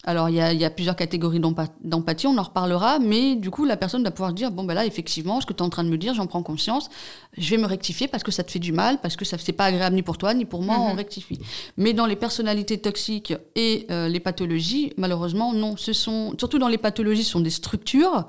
[0.06, 3.50] Alors, il y a, il y a plusieurs catégories d'empathie, on en reparlera, mais du
[3.50, 5.70] coup, la personne va pouvoir dire, bon, ben là, effectivement, ce que tu es en
[5.70, 6.90] train de me dire, j'en prends conscience,
[7.38, 9.52] je vais me rectifier parce que ça te fait du mal, parce que ça c'est
[9.52, 10.92] pas agréable ni pour toi, ni pour moi, mm -hmm.
[10.92, 11.38] on rectifie.
[11.78, 15.76] Mais dans les personnalités toxiques et euh, les pathologies, malheureusement, non.
[15.76, 18.26] Ce sont, surtout dans les pathologies, ce sont des structures.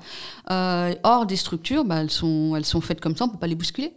[0.50, 3.52] Euh, or, des structures, ben, elles, sont, elles sont faites comme ça, on peut pas
[3.54, 3.92] les bousculer.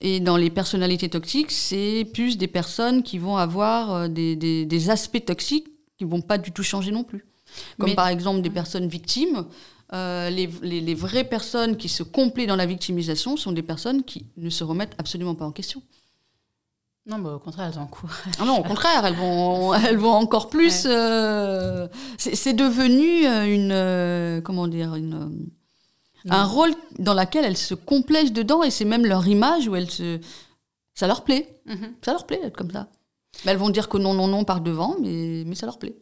[0.00, 4.64] Et dans les personnalités toxiques, c'est plus des personnes qui vont avoir euh, des, des,
[4.66, 7.26] des aspects toxiques qui vont pas du tout changer non plus.
[7.78, 7.94] Comme Mais...
[7.94, 9.46] par exemple des personnes victimes.
[9.92, 14.26] euh, les, les, vraies personnes qui se complaient dans la victimisation sont des personnes qui
[14.36, 15.82] ne se remettent absolument pas en question.
[17.06, 18.34] Non, bah, au contraire, elles encouragent.
[18.38, 20.84] Ah non, au contraire, elles vont, elles vont encore plus.
[20.84, 24.42] Euh, c'est devenu une.
[24.42, 25.48] comment dire une,
[26.28, 29.90] Un rôle dans lequel elles se complaisent dedans et c'est même leur image où elles
[29.90, 30.20] se.
[30.94, 31.60] Ça leur plaît.
[31.64, 31.94] Mhm.
[32.04, 32.88] Ça leur plaît d'être comme ça.
[33.46, 35.96] Elles vont dire que non, non, non par devant, mais, mais ça leur plaît.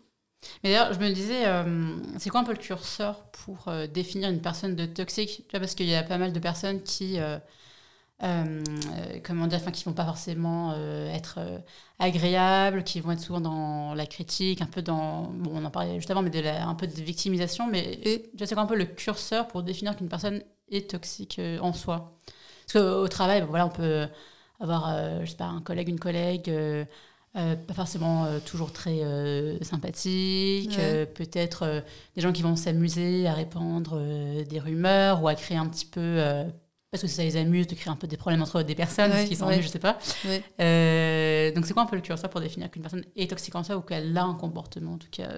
[0.62, 4.30] Mais d'ailleurs, je me disais, euh, c'est quoi un peu le curseur pour euh, définir
[4.30, 5.44] une personne de toxique?
[5.48, 7.38] Tu vois, Parce qu'il y a pas mal de personnes qui, euh,
[9.24, 10.74] comment dire, enfin, qui vont pas forcément
[11.12, 11.38] être
[11.98, 15.96] agréables, qui vont être souvent dans la critique, un peu dans, bon, on en parlait
[15.96, 17.66] juste avant, mais de un peu de victimisation.
[17.66, 18.30] Mais Et...
[18.38, 22.18] c'est quoi un peu le curseur pour définir qu'une personne est toxique en soi?
[22.66, 24.08] Parce qu'au travail, voilà, on peut
[24.60, 26.84] avoir, je sais pas, un collègue, une collègue euh,
[27.36, 30.78] pas forcément euh, toujours très euh, sympathique,
[31.14, 34.00] peut-être des gens qui vont s'amuser à répandre
[34.44, 36.22] des rumeurs ou à créer un petit peu,
[36.90, 39.26] parce que ça les amuse de créer un peu des problèmes entre des personnes, ce
[39.26, 39.94] qui s'ennuient, je sais pas.
[39.94, 43.76] donc c'est quoi un peu le curseur pour définir qu'une personne est toxique en soi
[43.76, 45.30] ou qu'elle a un comportement en tout cas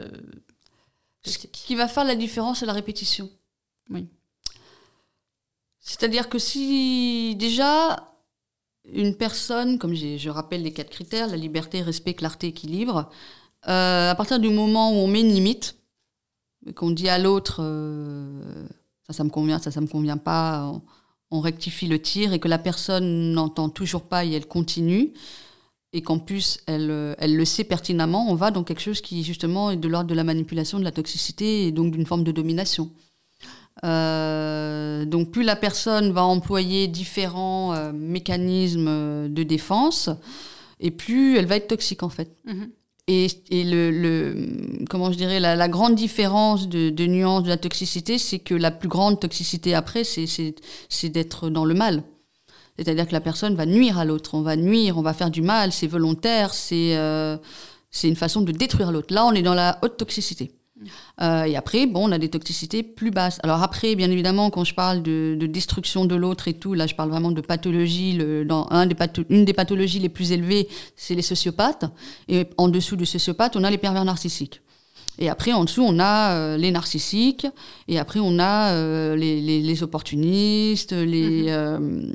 [1.24, 3.28] Ce qui va faire la différence, c'est la répétition.
[3.90, 4.06] Oui.
[5.80, 8.08] C'est-à-dire que si déjà
[8.92, 13.10] une personne, comme je rappelle les quatre critères, la liberté, respect, clarté, équilibre,
[13.68, 15.76] euh, à partir du moment où on met une limite,
[16.74, 18.66] qu'on dit à l'autre, euh,
[19.06, 20.72] ça, ça me convient, ça, ça me convient pas,
[21.30, 25.12] on, rectifie le tir et que la personne n'entend toujours pas et elle continue,
[25.92, 29.70] et qu'en plus elle, elle le sait pertinemment, on va dans quelque chose qui justement
[29.70, 32.90] est de l'ordre de la manipulation, de la toxicité et donc d'une forme de domination.
[33.84, 40.10] Euh, donc plus la personne va employer différents euh, mécanismes de défense,
[40.80, 42.36] et plus elle va être toxique en fait.
[42.44, 42.70] Mhm.
[43.10, 47.48] Et, et le, le, comment je dirais, la, la grande différence de, de, nuance de
[47.48, 52.02] la toxicité, c'est que la plus grande toxicité après, c'est d'être dans le mal.
[52.76, 55.40] C'est-à-dire que la personne va nuire à l'autre, on va nuire, on va faire du
[55.40, 57.38] mal, c'est volontaire, c'est euh,
[57.90, 59.12] c'est une façon de détruire l'autre.
[59.14, 60.52] Là, on est dans la haute toxicité.
[61.20, 63.38] Euh, et après, bon, on a des toxicités plus basses.
[63.42, 66.94] Alors après, bien évidemment, quand je parle de, destruction de l'autre et tout, là, je
[66.94, 68.12] parle vraiment de pathologie.
[68.12, 68.96] Le, dans un des
[69.28, 71.84] une des pathologies les plus élevées, c'est les sociopathes.
[72.28, 74.60] Et en dessous des sociopathes, on a les pervers narcissiques.
[75.20, 77.46] Et après, en dessous, on a euh, les narcissiques.
[77.88, 81.50] Et après, on a euh, les, les, opportunistes, les...
[81.50, 82.12] Mm-hmm.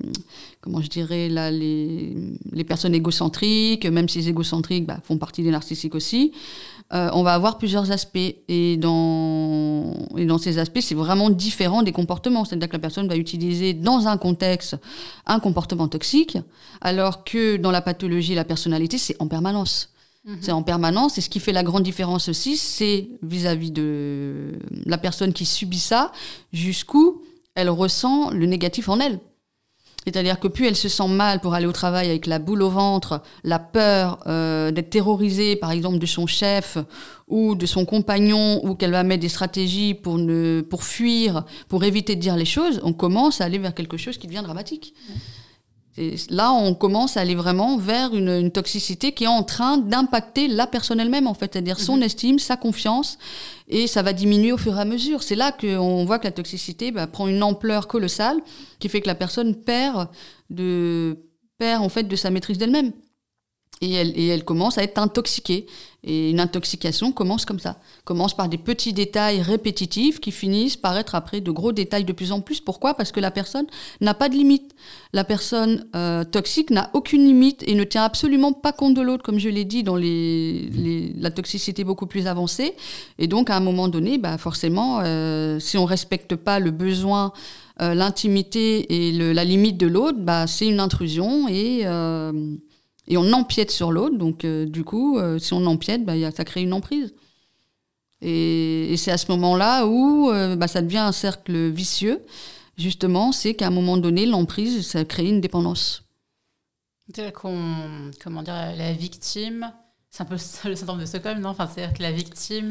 [0.61, 2.15] comment je dirais là, les,
[2.53, 6.31] les personnes égocentriques, même si les égocentriques bah, font partie des narcissiques aussi.
[6.93, 8.17] Euh, on va avoir plusieurs aspects.
[8.47, 12.45] Et dans, et dans ces aspects, c'est vraiment différent des comportements.
[12.45, 14.77] C'est-à-dire que la personne va utiliser dans un contexte
[15.25, 16.37] un comportement toxique,
[16.81, 19.89] alors que dans la pathologie, la personnalité, c'est en permanence.
[20.25, 20.37] Mhm.
[20.41, 21.17] C'est en permanence.
[21.17, 25.79] Et ce qui fait la grande différence aussi, c'est vis-à-vis de la personne qui subit
[25.79, 26.11] ça,
[26.51, 27.21] jusqu'où
[27.55, 29.19] elle ressent le négatif en elle.
[30.05, 32.69] C'est-à-dire que plus elle se sent mal pour aller au travail avec la boule au
[32.69, 36.77] ventre, la peur euh, d'être terrorisée, par exemple, de son chef
[37.27, 41.83] ou de son compagnon, ou qu'elle va mettre des stratégies pour, ne, pour fuir, pour
[41.83, 44.93] éviter de dire les choses, on commence à aller vers quelque chose qui devient dramatique.
[45.97, 50.47] Et là, on commence à aller vraiment vers une, toxicité qui est en train d'impacter
[50.47, 52.03] la personne elle-même, en fait, c'est-à-dire son mhm.
[52.03, 53.19] estime, sa confiance,
[53.67, 55.21] et ça va diminuer au fur et à mesure.
[55.21, 58.37] C'est là qu'on voit que la toxicité bah, prend une ampleur colossale,
[58.79, 60.09] qui fait que la personne perd
[60.49, 61.17] de
[61.59, 62.91] perd en fait de sa maîtrise d'elle-même
[63.83, 65.65] et elle, commence à être intoxiquée.
[66.05, 67.77] Et une intoxication commence comme ça.
[68.03, 72.11] Commence par des petits détails répétitifs qui finissent par être après de gros détails de
[72.11, 72.59] plus en plus.
[72.59, 72.95] Pourquoi?
[72.95, 73.67] Parce que la personne
[74.01, 74.75] n'a pas de limite.
[75.13, 79.23] La personne euh, toxique n'a aucune limite et ne tient absolument pas compte de l'autre,
[79.23, 82.73] comme je l'ai dit dans les, la toxicité beaucoup plus avancée.
[83.17, 87.31] Et donc, à un moment donné, bah, forcément, euh, si on respecte pas le besoin
[87.81, 91.85] euh, l'intimité et la limite de l'autre, bah, c'est une intrusion et
[93.07, 94.17] et on empiète sur l'autre.
[94.17, 97.13] Donc, euh, du coup, euh, si on empiète, bah, ça crée une emprise.
[98.21, 102.23] Et, c'est à ce moment-là où euh, bah, ça devient un cercle vicieux.
[102.77, 106.03] Justement, c'est qu'à un moment donné, l'emprise, ça crée une dépendance.
[107.05, 109.71] C'est-à-dire qu'on, comment dire, la victime,
[110.09, 111.49] c'est un peu le syndrome de Stockholm, non?
[111.49, 112.69] Enfin, C'est-à-dire que la victime,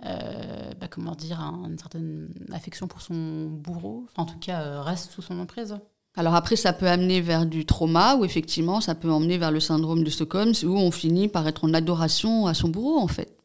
[0.00, 5.22] bah, comment dire, a une certaine affection pour son bourreau, en tout cas, reste sous
[5.22, 5.76] son emprise.
[6.16, 9.60] Alors après, ça peut amener vers du trauma, ou effectivement, ça peut emmener vers le
[9.60, 13.36] syndrome de Stockholm, où on finit par être en adoration à son bourreau, en fait.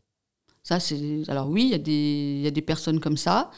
[0.64, 1.22] Ça, c'est.
[1.28, 2.42] Alors oui, il y, a des...
[2.44, 3.52] y a des personnes comme ça,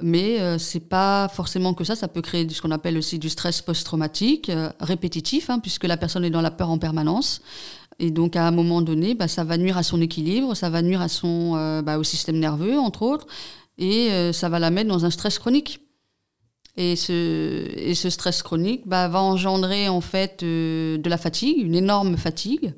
[0.00, 1.96] mais euh, c'est pas forcément que ça.
[1.96, 5.96] Ça peut créer ce qu'on appelle aussi du stress post-traumatique, euh, répétitif, hein, puisque la
[5.96, 7.42] personne est dans la peur en permanence.
[7.98, 10.82] Et donc, à un moment donné, bah, ça va nuire à son équilibre, ça va
[10.82, 13.26] nuire à son, euh, bah, au système nerveux, entre autres.
[13.78, 15.85] et ça va la mettre dans un stress chronique.
[16.78, 21.74] Et ce, et ce stress chronique bah, va engendrer en fait de la fatigue, une
[21.74, 22.74] énorme fatigue,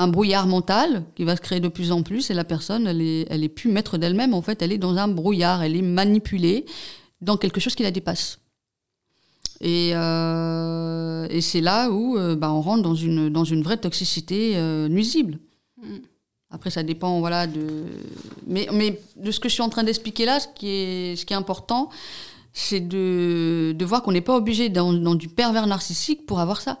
[0.00, 3.02] un brouillard mental qui va se créer de plus en plus et la personne, elle
[3.02, 4.32] est, elle est plus maître d'elle-même.
[4.32, 6.64] En fait, elle est dans un brouillard, elle est manipulée
[7.20, 8.38] dans quelque chose qui la dépasse.
[9.60, 13.76] Et, euh, et c'est là où euh, bah, on rentre dans une, dans une vraie
[13.76, 15.38] toxicité euh, nuisible.
[15.82, 15.96] Mm.
[16.50, 17.84] Après, ça dépend, voilà, de...
[18.46, 21.24] Mais, mais de ce que je suis en train d'expliquer là, ce qui est, ce
[21.24, 21.90] qui est important,
[22.52, 26.60] c'est de, de voir qu'on n'est pas obligé dans, dans du pervers narcissique pour avoir
[26.60, 26.80] ça.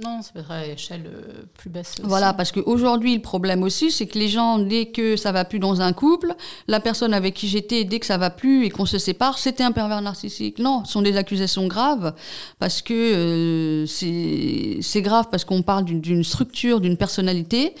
[0.00, 1.96] Non, ça peut être à l'échelle euh, plus basse.
[2.04, 5.58] Voilà, parce qu'aujourd'hui, le problème aussi, c'est que les gens, dès que ça va plus
[5.58, 6.36] dans un couple,
[6.68, 9.64] la personne avec qui j'étais, dès que ça va plus et qu'on se sépare, c'était
[9.64, 10.60] un pervers narcissique.
[10.60, 12.14] Non, ce sont des accusations graves,
[12.60, 17.74] parce que euh, c'est grave, parce qu'on parle d'une structure, d'une personnalité.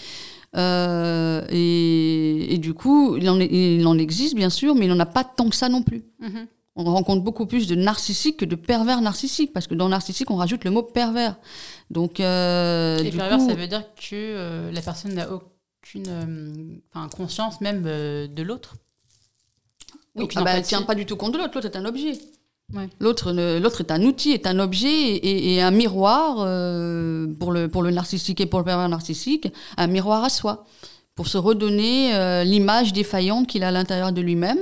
[0.56, 4.98] Euh, et, et, du coup, il en, il en, existe, bien sûr, mais il n'en
[4.98, 6.04] a pas tant que ça non plus.
[6.22, 6.46] Mm-hmm
[6.78, 10.36] on rencontre beaucoup plus de narcissiques que de pervers narcissiques, parce que dans narcissique, on
[10.36, 11.36] rajoute le mot pervers.
[11.90, 17.60] Donc, euh, Et pervers, ça veut dire que euh, la personne n'a aucune euh, conscience
[17.60, 18.76] même de l'autre
[20.14, 21.84] Oui, ah bah, elle ne tient pas du tout compte de l'autre, l'autre est un
[21.84, 22.12] objet.
[23.00, 23.30] L'autre,
[23.80, 26.36] est un outil, est un objet et, un miroir
[27.38, 30.66] pour, le, pour le narcissique et pour le pervers narcissique, un miroir à soi,
[31.14, 34.58] pour se redonner l'image défaillante qu'il a à l'intérieur de lui-même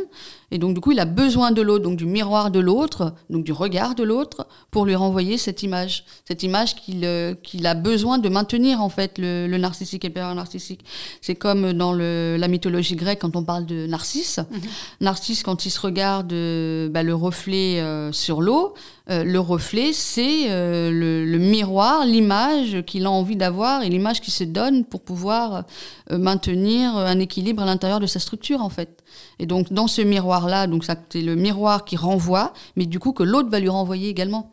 [0.53, 3.45] et donc, du coup, il a besoin de l'autre, donc du miroir de l'autre, donc
[3.45, 6.05] du regard de l'autre, pour lui renvoyer cette image.
[6.27, 10.09] Cette image qu'il euh, qu'il a besoin de maintenir, en fait, le, le narcissique et
[10.09, 10.85] le pervers narcissique.
[11.21, 14.39] C'est comme dans le, la mythologie grecque, quand on parle de Narcisse.
[14.39, 14.61] Mhm.
[15.01, 18.75] Narcisse, quand il se regarde euh, bah, le reflet euh, sur l'eau,
[19.09, 24.43] le reflet, c'est le, le, miroir, l'image qu'il a envie d'avoir et l'image qu'il se
[24.43, 25.63] donne pour pouvoir
[26.11, 29.05] maintenir un équilibre à l'intérieur de sa structure, en fait.
[29.38, 33.22] Et donc, dans ce miroir-là, donc c'est le miroir qui renvoie, mais du coup que
[33.22, 34.52] l'autre va lui renvoyer également.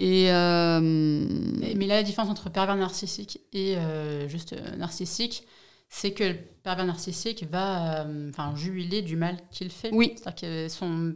[0.00, 5.44] Et euh, Mais là, la différence entre pervers narcissique et euh, juste euh, narcissique,
[5.88, 9.90] c'est que le pervers narcissique va enfin jubiler du mal qu'il fait.
[9.92, 10.14] Oui.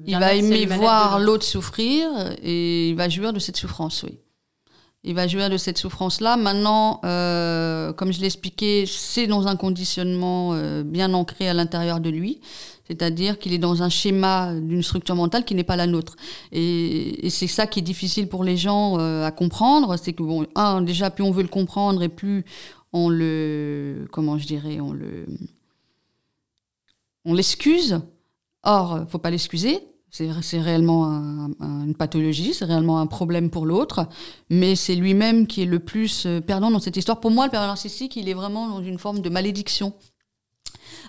[0.06, 2.08] il va aimer voir l'autre souffrir
[2.42, 4.18] et il va jouir de cette souffrance, oui
[5.04, 6.36] il va jouir de cette souffrance-là.
[6.36, 11.98] Maintenant, euh, comme je l'ai expliqué, c'est dans un conditionnement euh, bien ancré à l'intérieur
[11.98, 12.40] de lui,
[12.86, 16.14] c'est-à-dire qu'il est dans un schéma d'une structure mentale qui n'est pas la nôtre.
[16.52, 20.46] Et, c'est ça qui est difficile pour les gens euh, à comprendre, c'est que bon,
[20.54, 22.44] un, déjà plus on veut le comprendre et plus
[22.92, 25.26] on le, comment je dirais, on le,
[27.24, 28.00] on l'excuse.
[28.62, 29.80] Or, faut pas l'excuser.
[30.14, 31.06] C'est réellement
[31.58, 34.06] une pathologie, c'est réellement un problème pour l'autre,
[34.50, 37.18] mais c'est lui-même qui est le plus euh, perdant dans cette histoire.
[37.18, 39.94] Pour moi, le père narcissique, il est vraiment dans une forme de malédiction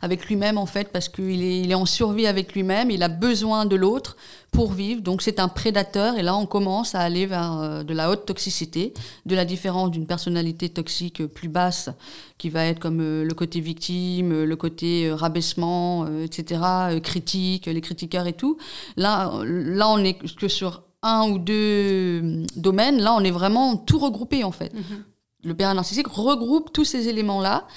[0.02, 3.10] avec lui-même en fait, parce qu'il est, il est en survie avec lui-même, il a
[3.10, 4.17] besoin de l'autre
[4.54, 7.93] pour vivre, donc c'est un prédateur, et là on commence à aller vers euh, de
[7.93, 8.93] la haute toxicité,
[9.26, 11.89] de la différence d'une personnalité toxique plus basse,
[12.38, 16.62] qui va être comme euh, le côté victime, le côté euh, rabaissement, etc.,
[17.02, 18.58] critique, les critiqueurs et tout.
[18.96, 23.98] Là, là on est que sur un ou deux domaines, là on est vraiment tout
[23.98, 24.74] regroupé en fait.
[24.74, 25.46] Mm-hmm.
[25.46, 27.67] Le père narcissique regroupe tous ces éléments-là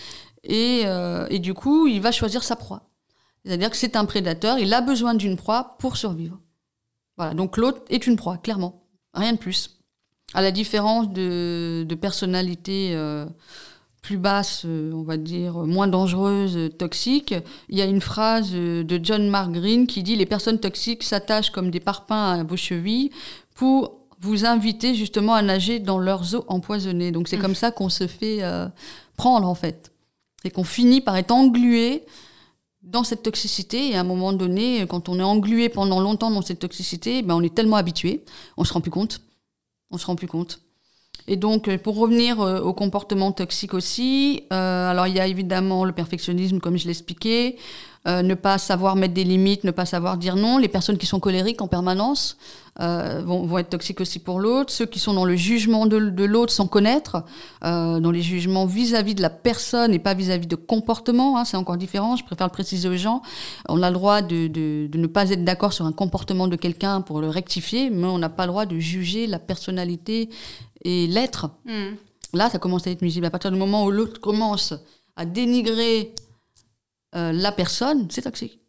[0.50, 2.82] euh, et, du coup, il va choisir sa proie.
[3.44, 6.38] C'est-à-dire que c'est un prédateur, il a besoin d'une proie pour survivre.
[7.16, 8.82] Voilà, donc l'autre est une proie, clairement.
[9.14, 9.78] Rien de plus.
[10.34, 13.24] À la différence de, personnalités euh,
[14.02, 17.34] plus basses, euh, on va dire, moins dangereuses, toxiques,
[17.68, 21.50] il y a une phrase de John Mark Green qui dit Les personnes toxiques s'attachent
[21.50, 23.10] comme des parpaings à vos chevilles
[23.54, 27.12] pour vous inviter justement à nager dans leurs eaux empoisonnées.
[27.12, 27.42] Donc c'est mmh.
[27.42, 28.40] comme ça qu'on se fait
[29.16, 29.92] prendre en fait.
[30.46, 32.04] C'est qu'on finit par être englué
[32.80, 36.40] dans cette toxicité et à un moment donné, quand on est englué pendant longtemps dans
[36.40, 38.24] cette toxicité, ben on est tellement habitué,
[38.56, 39.22] on se rend plus compte.
[39.90, 40.60] On se rend plus compte.
[41.28, 45.26] Et donc, euh, pour revenir euh, au comportement toxique aussi, euh, alors il y a
[45.26, 47.56] évidemment le perfectionnisme, comme je l'expliquais,
[48.08, 50.58] ne pas savoir mettre des limites, ne pas savoir dire non.
[50.58, 52.36] Les personnes qui sont colériques en permanence
[52.78, 54.72] vont, être toxiques aussi pour l'autre.
[54.72, 57.24] Ceux qui sont dans le jugement de, l'autre sans connaître,
[57.62, 61.78] dans les jugements vis-à-vis de la personne et pas vis-à-vis de comportement, hein, c'est encore
[61.78, 62.14] différent.
[62.14, 63.22] Je préfère le préciser aux gens.
[63.68, 64.48] On a le droit de
[64.94, 68.28] ne pas être d'accord sur un comportement de quelqu'un pour le rectifier, mais on n'a
[68.28, 70.28] pas le droit de juger la personnalité
[70.86, 71.50] et l'être.
[71.64, 71.96] Hmm.
[72.32, 73.26] Là, ça commence à être nuisible.
[73.26, 74.72] À partir du moment où l'autre commence
[75.16, 76.14] à dénigrer
[77.14, 78.60] euh, la personne, c'est toxique.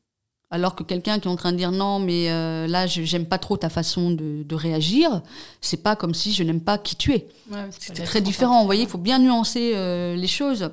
[0.49, 3.37] Alors que quelqu'un qui est en train de dire non, mais euh, là, j'aime pas
[3.37, 5.21] trop ta façon de, réagir,
[5.59, 7.27] c'est pas comme si je n'aime pas qui tu es.
[7.77, 8.61] c'est très différent.
[8.61, 10.71] Vous voyez, il faut bien nuancer euh, les choses.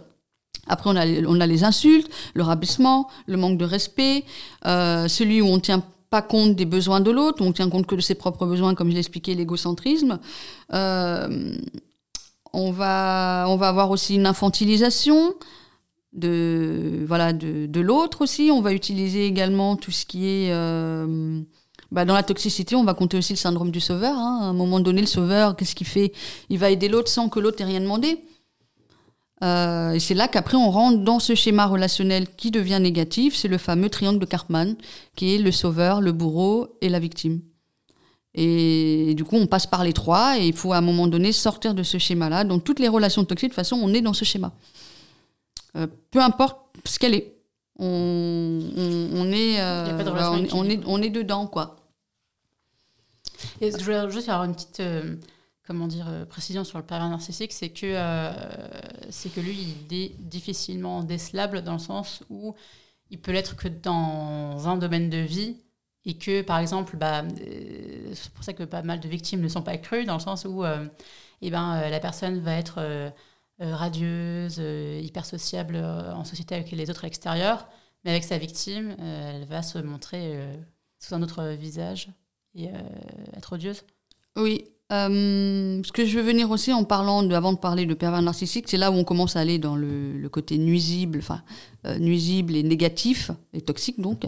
[0.68, 4.24] Après, on a, on a les insultes, le rabaissement, le manque de respect,
[4.64, 5.83] euh, celui où on tient
[6.14, 8.88] pas compte des besoins de l'autre, on tient compte que de ses propres besoins, comme
[8.88, 10.20] je l'expliquais, l'égocentrisme.
[10.72, 11.57] Euh,
[12.53, 15.35] on, va, on va avoir aussi une infantilisation
[16.12, 18.53] de, voilà, de, l'autre aussi.
[18.53, 20.53] On va utiliser également tout ce qui est...
[20.53, 21.40] Euh,
[21.90, 24.16] bah, dans la toxicité, on va compter aussi le syndrome du sauveur.
[24.16, 24.38] Hein.
[24.42, 26.12] À un moment donné, le sauveur, qu'est-ce qu'il fait?
[26.48, 28.20] Il va aider l'autre sans que l'autre ait rien demandé.
[29.42, 33.49] Euh, et c'est là qu'après on rentre dans ce schéma relationnel qui devient négatif, c'est
[33.49, 34.77] le fameux triangle de Cartman,
[35.16, 37.40] qui est le sauveur, le bourreau et la victime.
[38.37, 41.31] Et, du coup, on passe par les trois et il faut à un moment donné
[41.31, 42.42] sortir de ce schéma-là.
[42.42, 44.53] Dans toutes les relations toxiques, de toute façon, on est dans ce schéma.
[45.77, 47.33] Euh, peu importe ce qu'elle est.
[47.79, 47.87] On,
[48.77, 50.05] on, est, euh,
[50.53, 51.77] on, est, on est dedans, quoi.
[53.61, 54.83] Et je voulais juste avoir une petite
[55.66, 58.33] comment dire, euh, précision sur le pervers narcissique, c'est que, euh,
[59.11, 62.55] c'est que lui, il est difficilement décelable dans le sens où
[63.11, 65.57] il peut l'être que dans un domaine de vie
[66.05, 69.48] et que, par exemple, bah, euh, c'est pour ça que pas mal de victimes ne
[69.48, 70.64] sont pas crues, dans le sens où
[71.42, 73.12] eh ben, la personne va être
[73.59, 74.59] radieuse,
[75.03, 77.66] hyper sociable en société avec les autres à l'extérieur,
[78.05, 80.38] mais avec sa victime, elle va se montrer
[80.98, 82.11] sous un autre visage
[82.55, 82.70] et
[83.35, 83.85] être odieuse.
[84.37, 87.94] Oui, euh, ce que je veux venir aussi en parlant, de, avant de parler de
[87.94, 91.42] pervers narcissique, c'est là où on commence à aller dans le, côté nuisible, enfin
[91.87, 94.22] euh, nuisible et négatif et toxique donc.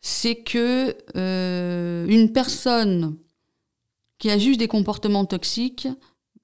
[0.00, 3.16] C'est que euh, une personne
[4.18, 5.88] qui a juste des comportements toxiques,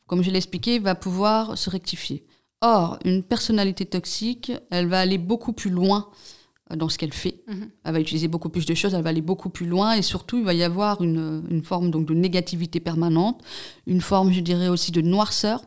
[0.07, 2.25] comme je l'ai expliqué, va pouvoir se rectifier.
[2.63, 6.11] Or, une personnalité toxique, elle va aller beaucoup plus loin
[6.77, 7.43] dans ce qu'elle fait.
[7.49, 7.71] Mhm.
[7.85, 10.39] Elle va utiliser beaucoup plus de choses, elle va aller beaucoup plus loin et surtout
[10.39, 13.41] il va y avoir une, une forme donc de négativité permanente,
[13.87, 15.63] une forme je dirais aussi de noirceur.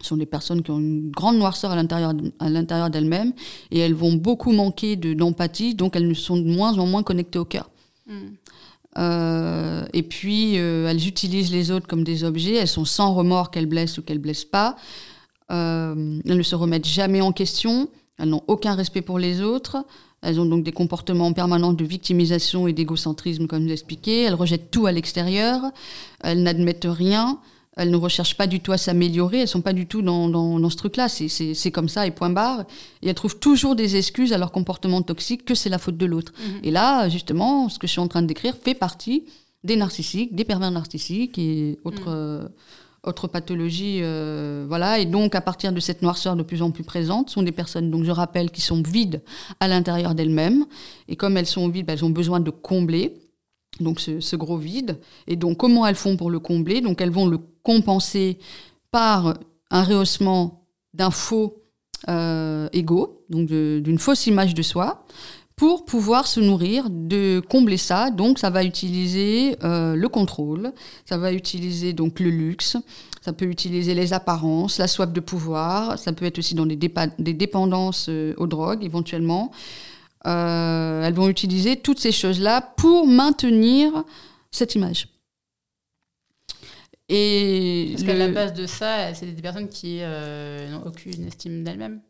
[0.00, 3.32] Ce sont des personnes qui ont une grande noirceur à l'intérieur à l'intérieur d'elles-mêmes
[3.70, 7.44] et elles vont beaucoup manquer d'empathie, donc elles sont de moins en moins connectées au
[7.44, 7.70] cœur.
[8.06, 8.36] Mhm.
[8.98, 13.50] Euh, et puis euh, elles utilisent les autres comme des objets, elles sont sans remords
[13.50, 14.76] qu'elles blessent ou qu'elles blessent pas.
[15.50, 19.84] Euh, elles ne se remettent jamais en question, elles n'ont aucun respect pour les autres.
[20.22, 24.22] Elles ont donc des comportements permanents de victimisation et d'égocentrisme, comme l'ai expliqué.
[24.22, 25.60] Elles rejettent tout à l'extérieur.
[26.22, 27.40] Elles n'admettent rien.
[27.76, 29.40] Elles ne recherchent pas du tout à s'améliorer.
[29.40, 31.08] Elles sont pas du tout dans, dans, ce truc-là.
[31.08, 32.64] C'est comme ça et point barre.
[33.02, 36.06] Et elles trouvent toujours des excuses à leur comportement toxique que c'est la faute de
[36.06, 36.32] l'autre.
[36.38, 36.60] Mhm.
[36.62, 39.24] Et là, justement, ce que je suis en train de décrire fait partie
[39.64, 42.10] des narcissiques, des pervers narcissiques et autres.
[42.10, 42.14] Mhm.
[42.14, 42.48] Euh,
[43.04, 44.98] autre pathologie, euh, voilà.
[44.98, 47.90] Et donc, à partir de cette noirceur de plus en plus présente, sont des personnes,
[47.90, 49.22] donc je rappelle, qui sont vides
[49.60, 50.66] à l'intérieur d'elles-mêmes.
[51.08, 53.14] Et comme elles sont vides, ben, elles ont besoin de combler
[53.80, 54.98] donc ce, gros vide.
[55.26, 56.80] Et donc, comment elles font pour le combler?
[56.80, 58.38] Donc, elles vont le compenser
[58.90, 59.34] par
[59.70, 61.62] un rehaussement d'un faux
[62.08, 65.06] euh, ego, donc d'une fausse image de soi
[65.62, 68.10] pour pouvoir se nourrir, de combler ça.
[68.10, 70.72] Donc, ça va utiliser euh, le contrôle,
[71.04, 72.76] ça va utiliser donc le luxe,
[73.20, 76.74] ça peut utiliser les apparences, la soif de pouvoir, ça peut être aussi dans des,
[76.74, 79.52] des dépendances euh, aux drogues éventuellement.
[80.26, 84.02] Euh, elles vont utiliser toutes ces choses-là pour maintenir
[84.50, 85.06] cette image.
[87.08, 92.00] Et Parce qu'à la base de ça, c'est des personnes qui n'ont aucune estime d'elles-mêmes.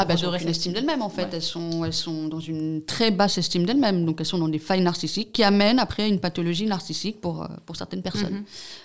[0.00, 1.28] Ah bah, une estime d'elles-mêmes en fait.
[1.32, 4.04] Elles, sont, elles sont dans une très basse estime d'elles-mêmes.
[4.04, 7.42] Donc elles sont dans des failles narcissiques qui amènent après à une pathologie narcissique pour,
[7.42, 8.34] euh, pour certaines personnes.
[8.34, 8.44] Mhm.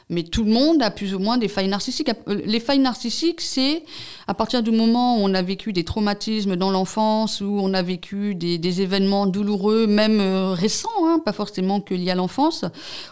[0.09, 2.09] Mais tout le monde a plus ou moins des failles narcissiques.
[2.09, 3.83] Euh, les failles narcissiques, c'est
[4.25, 7.83] à partir du moment où on a vécu des traumatismes dans l'enfance, où on a
[7.83, 12.65] vécu des, des événements douloureux, même euh, récents, hein, pas forcément que liés à l'enfance,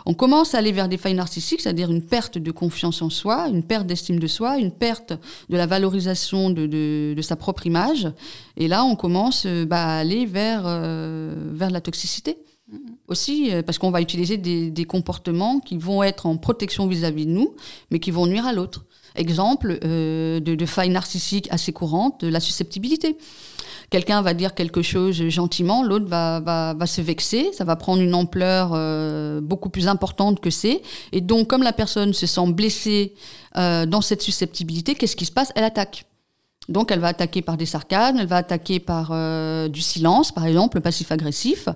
[0.07, 3.47] on commence à aller vers des failles narcissiques, c'est-à-dire une perte de confiance en soi,
[3.47, 5.13] une perte d'estime de soi, une perte
[5.49, 7.80] de la valorisation de, de, de sa propre image
[8.57, 12.37] et là, on commence euh, bah, à aller vers, euh, vers la toxicité.
[13.07, 17.31] Aussi, euh, parce qu'on va utiliser des, comportements qui vont être en protection vis-à-vis de
[17.31, 17.55] nous,
[17.89, 18.85] mais qui vont nuire à l'autre.
[19.15, 23.17] Exemple de, de failles narcissiques assez courantes, la susceptibilité.
[23.89, 28.01] Quelqu'un va dire quelque chose gentiment, l'autre va, va, va, se vexer, ça va prendre
[28.01, 28.69] une ampleur
[29.41, 30.81] beaucoup plus importante que c'est.
[31.11, 33.15] Et donc, comme la personne se sent blessée
[33.53, 35.51] dans cette susceptibilité, qu'est-ce qui se passe?
[35.55, 36.05] Elle attaque.
[36.69, 40.45] Donc elle va attaquer par des sarcasmes, elle va attaquer par euh, du silence, par
[40.45, 41.67] exemple, le passif-agressif.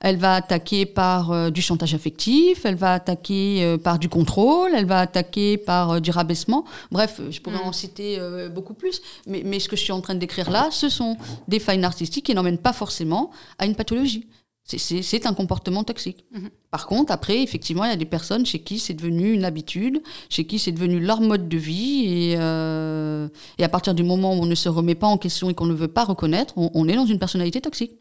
[0.00, 4.70] Elle va attaquer par euh, du chantage affectif, elle va attaquer euh, par du contrôle,
[4.74, 6.64] elle va attaquer par du rabaissement.
[6.92, 7.74] Bref, je pourrais en mm.
[7.74, 8.18] citer
[8.54, 9.02] beaucoup plus.
[9.26, 11.16] Mais, mais, ce que je suis en train de décrire là, ce sont
[11.48, 14.28] des failles narcissiques qui n'emmènent pas forcément à une pathologie.
[14.76, 16.26] C'est un comportement toxique.
[16.32, 16.50] Mhm.
[16.70, 20.02] Par contre, après, effectivement, il y a des personnes chez qui c'est devenu une habitude,
[20.28, 22.04] chez qui c'est devenu leur mode de vie.
[22.06, 25.48] Et, euh, et, à partir du moment où on ne se remet pas en question
[25.48, 27.92] et qu'on ne veut pas reconnaître, on, on, est dans une personnalité toxique.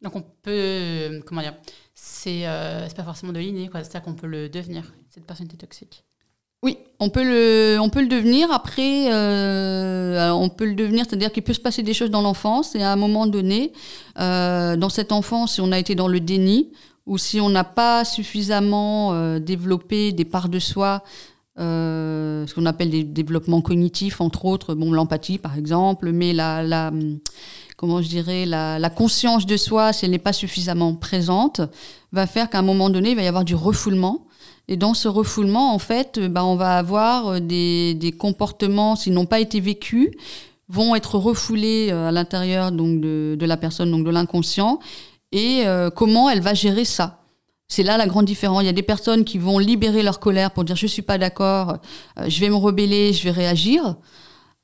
[0.00, 1.54] Donc on peut, comment dire,
[1.94, 6.04] c'est euh, pas forcément de l'inné, c'est-à-dire qu'on peut le devenir, cette personnalité toxique.
[6.62, 8.52] Oui, on peut le, on peut le devenir.
[8.52, 12.74] Après, euh, on peut le devenir, c'est-à-dire qu'il peut se passer des choses dans l'enfance
[12.74, 13.72] et à un moment donné,
[14.18, 16.70] euh, dans cette enfance, si on a été dans le déni
[17.06, 21.02] ou si on n'a pas suffisamment euh, développé des parts de soi,
[21.58, 26.62] euh, ce qu'on appelle des développements cognitifs, entre autres, bon, l'empathie par exemple, mais la,
[26.62, 26.92] la
[27.78, 31.62] comment je dirais, la, la conscience de soi, si elle n'est pas suffisamment présente,
[32.12, 34.26] va faire qu'à un moment donné, il va y avoir du refoulement
[34.70, 39.12] et dans ce refoulement, en fait, bah, on va avoir euh, des, des comportements, s'ils
[39.12, 40.10] n'ont pas été vécus,
[40.68, 44.78] vont être refoulés euh, à l'intérieur donc de, de, la personne, donc de l'inconscient,
[45.32, 47.18] et euh, comment elle va gérer ça?
[47.66, 48.62] C'est là la grande différence.
[48.62, 51.18] Il y a des personnes qui vont libérer leur colère pour dire je suis pas
[51.18, 51.78] d'accord,
[52.18, 53.96] euh, je vais me rebeller, je vais réagir.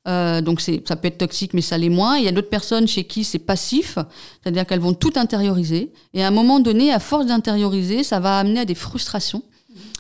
[0.07, 2.17] Euh, donc ça peut être toxique, mais ça l'est moins.
[2.17, 3.99] Il y a d'autres personnes chez qui c'est passif,
[4.41, 5.93] c'est-à-dire qu'elles vont tout intérioriser.
[6.15, 9.43] Et à un moment donné, à force d'intérioriser, ça va amener à des frustrations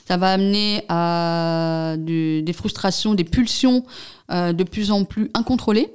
[0.07, 3.85] ça va amener à des frustrations, des pulsions
[4.31, 5.93] euh, de plus en plus incontrôlées.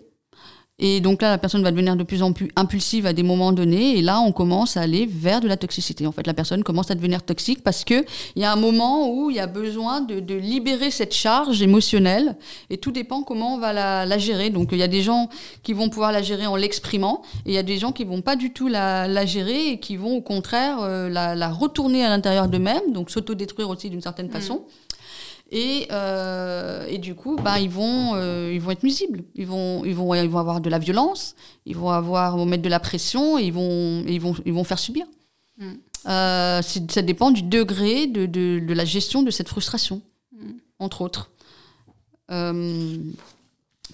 [0.84, 3.52] Et donc là, la personne va devenir de plus en plus impulsive à des moments
[3.52, 4.00] donnés.
[4.00, 6.08] Et là, on commence à aller vers de la toxicité.
[6.08, 8.04] En fait, la personne commence à devenir toxique parce que
[8.36, 11.62] il y a un moment où il y a besoin de, de, libérer cette charge
[11.62, 12.36] émotionnelle.
[12.72, 14.50] Et tout dépend comment on va la, la, gérer.
[14.50, 15.30] Donc, il y a des gens
[15.62, 17.22] qui vont pouvoir la gérer en l'exprimant.
[17.46, 19.80] Et il y a des gens qui vont pas du tout la, la gérer et
[19.80, 22.92] qui vont au contraire euh, la, la, retourner à l'intérieur d'eux-mêmes.
[22.92, 24.32] Donc, s'autodétruire aussi d'une certaine mmh.
[24.32, 24.64] façon.
[25.52, 29.24] Et, euh, et, du coup, bah, ils, vont, euh, ils vont être nuisibles.
[29.36, 31.36] Ils vont, ils, vont, ils vont avoir de la violence,
[31.66, 34.64] ils vont, avoir, vont mettre de la pression, et ils vont, ils vont, ils vont
[34.64, 35.06] faire subir.
[35.58, 35.66] Mm.
[36.08, 40.52] Euh, ça dépend du degré de, de, de, la gestion de cette frustration, mm.
[40.80, 41.32] entre autres.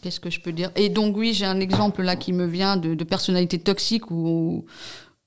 [0.03, 0.70] Qu'est-ce que je peux dire?
[0.76, 4.64] Et donc oui, j'ai un exemple là qui me vient de, de personnalité toxique où,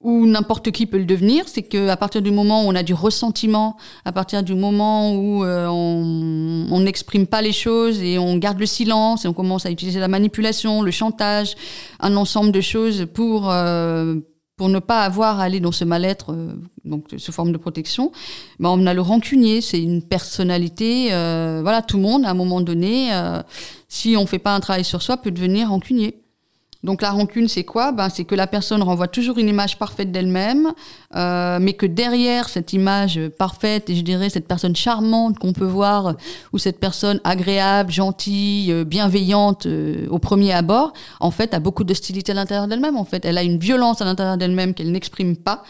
[0.01, 2.95] ou n'importe qui peut le devenir, c'est qu'à partir du moment où on a du
[2.95, 8.59] ressentiment, à partir du moment où euh, on n'exprime pas les choses et on garde
[8.59, 11.55] le silence et on commence à utiliser la manipulation, le chantage,
[12.01, 14.17] un ensemble de choses pour euh,
[14.61, 16.53] pour ne pas avoir à aller dans ce mal-être, euh,
[16.85, 18.13] donc sous forme de protection,
[18.59, 22.35] ben on a le rancunier, c'est une personnalité, euh, voilà, tout le monde à un
[22.35, 23.41] moment donné, euh,
[23.89, 26.21] si on fait pas un travail sur soi, peut devenir rancunier.
[26.83, 27.93] Donc la rancune, c'est quoi?
[27.93, 30.73] Ben, C'est que la personne renvoie toujours une image parfaite d'elle-même,
[31.15, 35.67] euh, mais que derrière cette image parfaite, et je dirais cette personne charmante qu'on peut
[35.67, 36.17] voir,
[36.55, 41.85] ou cette personne agréable, gentille, euh, bienveillante euh, au premier abord, en fait, a beaucoup
[41.85, 42.97] d'hostilité à l'intérieur d'elle-même.
[42.97, 45.63] En fait, elle a une violence à l'intérieur d'elle-même qu'elle n'exprime pas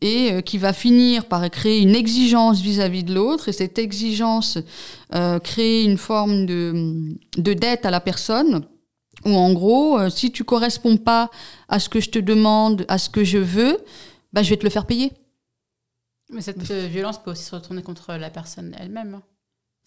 [0.00, 3.48] et qui va finir par créer une exigence vis-à-vis -vis de l'autre.
[3.50, 4.58] Et cette exigence
[5.42, 6.94] crée une forme de,
[7.36, 8.64] de dette à la personne
[9.24, 11.30] ou en gros, euh, si tu corresponds pas
[11.68, 13.78] à ce que je te demande, à ce que je veux,
[14.32, 15.12] bah, je vais te le faire payer.
[16.30, 19.20] Mais cette euh, violence peut aussi se retourner contre la personne elle-même.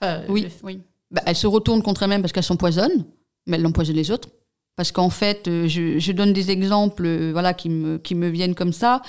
[0.02, 0.44] Enfin, oui.
[0.44, 0.82] Le, oui.
[1.12, 3.06] Bah, elle se retourne contre elle-même parce qu'elle s'empoisonne,
[3.46, 4.30] mais elle empoisonne les autres.
[4.78, 8.28] Parce qu'en fait, euh, je, je, donne des exemples euh, voilà, qui, me, qui me
[8.28, 9.02] viennent comme ça.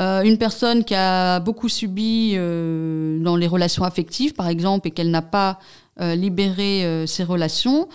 [0.00, 4.90] Euh, une personne qui a beaucoup subi euh, dans les relations affectives, par exemple, et
[4.92, 5.58] qu'elle n'a pas
[6.00, 7.86] euh, libéré ses relations,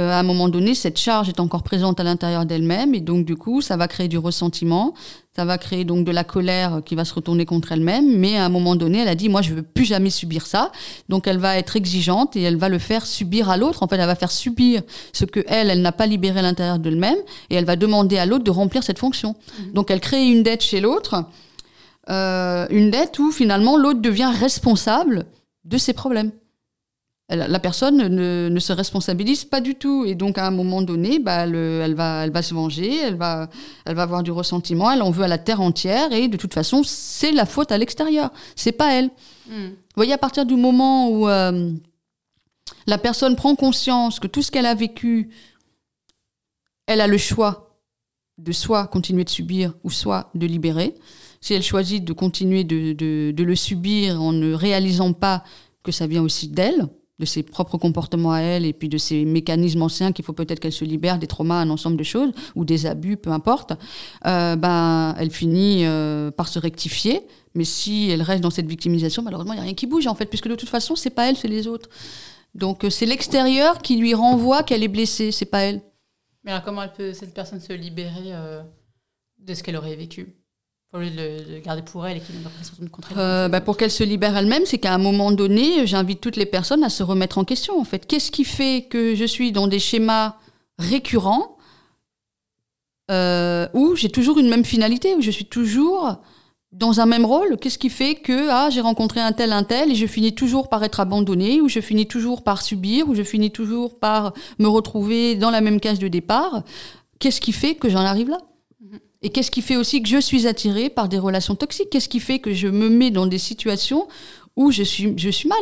[0.00, 3.26] euh, à un moment donné, cette charge est encore présente à l'intérieur d'elle-même et donc
[3.26, 4.94] du coup, ça va créer du ressentiment,
[5.36, 8.16] ça va créer donc de la colère qui va se retourner contre elle-même.
[8.16, 10.72] Mais à un moment donné, elle a dit moi, je veux plus jamais subir ça.
[11.08, 13.82] Donc elle va être exigeante et elle va le faire subir à l'autre.
[13.82, 14.82] En fait, elle va faire subir
[15.12, 17.18] ce que elle, elle n'a pas libéré à l'intérieur d'elle-même
[17.50, 19.34] et elle va demander à l'autre de remplir cette fonction.
[19.34, 19.72] Mmh.
[19.72, 21.26] Donc elle crée une dette chez l'autre,
[22.08, 25.26] euh, une dette où finalement l'autre devient responsable
[25.64, 26.32] de ses problèmes
[27.36, 30.04] la personne ne, ne, se responsabilise pas du tout.
[30.04, 33.14] Et donc, à un moment donné, bah, le, elle, va, elle va se venger, elle
[33.14, 33.48] va,
[33.86, 36.12] elle va avoir du ressentiment, elle en veut à la terre entière.
[36.12, 38.30] Et de toute façon, c'est la faute à l'extérieur.
[38.56, 39.10] C'est pas elle.
[39.48, 39.68] Mm.
[39.68, 41.72] Vous voyez, à partir du moment où euh,
[42.86, 45.30] la personne prend conscience que tout ce qu'elle a vécu,
[46.86, 47.78] elle a le choix
[48.38, 50.94] de soit continuer de subir ou soit de libérer.
[51.40, 55.44] Si elle choisit de continuer de, de, de le subir en ne réalisant pas
[55.82, 56.88] que ça vient aussi d'elle,
[57.20, 60.58] de ses propres comportements à elle et puis de ses mécanismes anciens qu'il faut peut-être
[60.58, 63.74] qu'elle se libère des traumas, un ensemble de choses ou des abus, peu importe,
[64.26, 67.20] euh, ben elle finit euh, par se rectifier.
[67.54, 70.14] Mais si elle reste dans cette victimisation, malheureusement il n'y a rien qui bouge en
[70.14, 71.90] fait, puisque de toute façon c'est pas elle, c'est les autres.
[72.54, 75.82] Donc euh, c'est l'extérieur qui lui renvoie qu'elle est blessée, c'est pas elle.
[76.42, 78.32] Mais alors comment cette personne se libérer
[79.38, 80.39] de ce qu'elle aurait vécu?
[80.90, 83.20] Pour lui de le garder pour elle et qu'il de contrôler.
[83.20, 86.46] Euh, bah, pour qu'elle se libère elle-même, c'est qu'à un moment donné, j'invite toutes les
[86.46, 87.78] personnes à se remettre en question.
[87.78, 90.34] En fait, qu'est-ce qui fait que je suis dans des schémas
[90.78, 91.56] récurrents
[93.12, 96.16] euh, où j'ai toujours une même finalité, où je suis toujours
[96.72, 97.56] dans un même rôle?
[97.58, 100.68] Qu'est-ce qui fait que ah, j'ai rencontré un tel, un tel, et je finis toujours
[100.68, 104.66] par être abandonnée, ou je finis toujours par subir, ou je finis toujours par me
[104.66, 106.64] retrouver dans la même case de départ?
[107.20, 108.38] Qu'est-ce qui fait que j'en arrive là?
[109.22, 111.90] Et qu'est-ce qui fait aussi que je suis attirée par des relations toxiques?
[111.90, 114.08] Qu'est-ce qui fait que je me mets dans des situations
[114.56, 115.58] où je suis, je suis mal?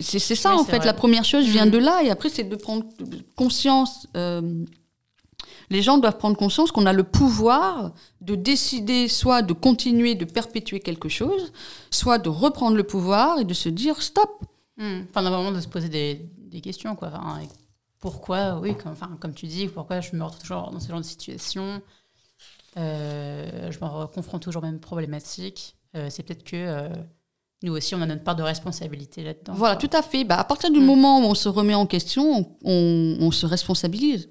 [0.00, 0.84] C'est ça en fait.
[0.84, 1.72] La première chose vient mhm.
[1.72, 2.84] de là et après c'est de prendre
[3.36, 4.64] conscience euh,
[5.70, 10.24] les gens doivent prendre conscience qu'on a le pouvoir de décider soit de continuer de
[10.24, 11.52] perpétuer quelque chose,
[11.90, 14.30] soit de reprendre le pouvoir et de se dire stop.
[14.76, 15.02] Hmm.
[15.10, 16.94] Enfin, vraiment de se poser des, des questions.
[16.94, 17.08] Quoi.
[17.08, 17.40] Enfin,
[18.06, 21.00] pourquoi, oui, comme, enfin, comme tu dis, pourquoi je me retrouve toujours dans ce genre
[21.00, 21.82] de situation
[22.78, 25.74] euh, Je me confronte toujours aux mêmes problématiques.
[25.96, 26.88] Euh, c'est peut-être que euh,
[27.64, 29.54] nous aussi, on a notre part de responsabilité là-dedans.
[29.54, 30.22] Voilà, tout à fait.
[30.22, 30.84] Bah, à partir du hmm.
[30.84, 34.28] moment où on se remet en question, on, on se responsabilise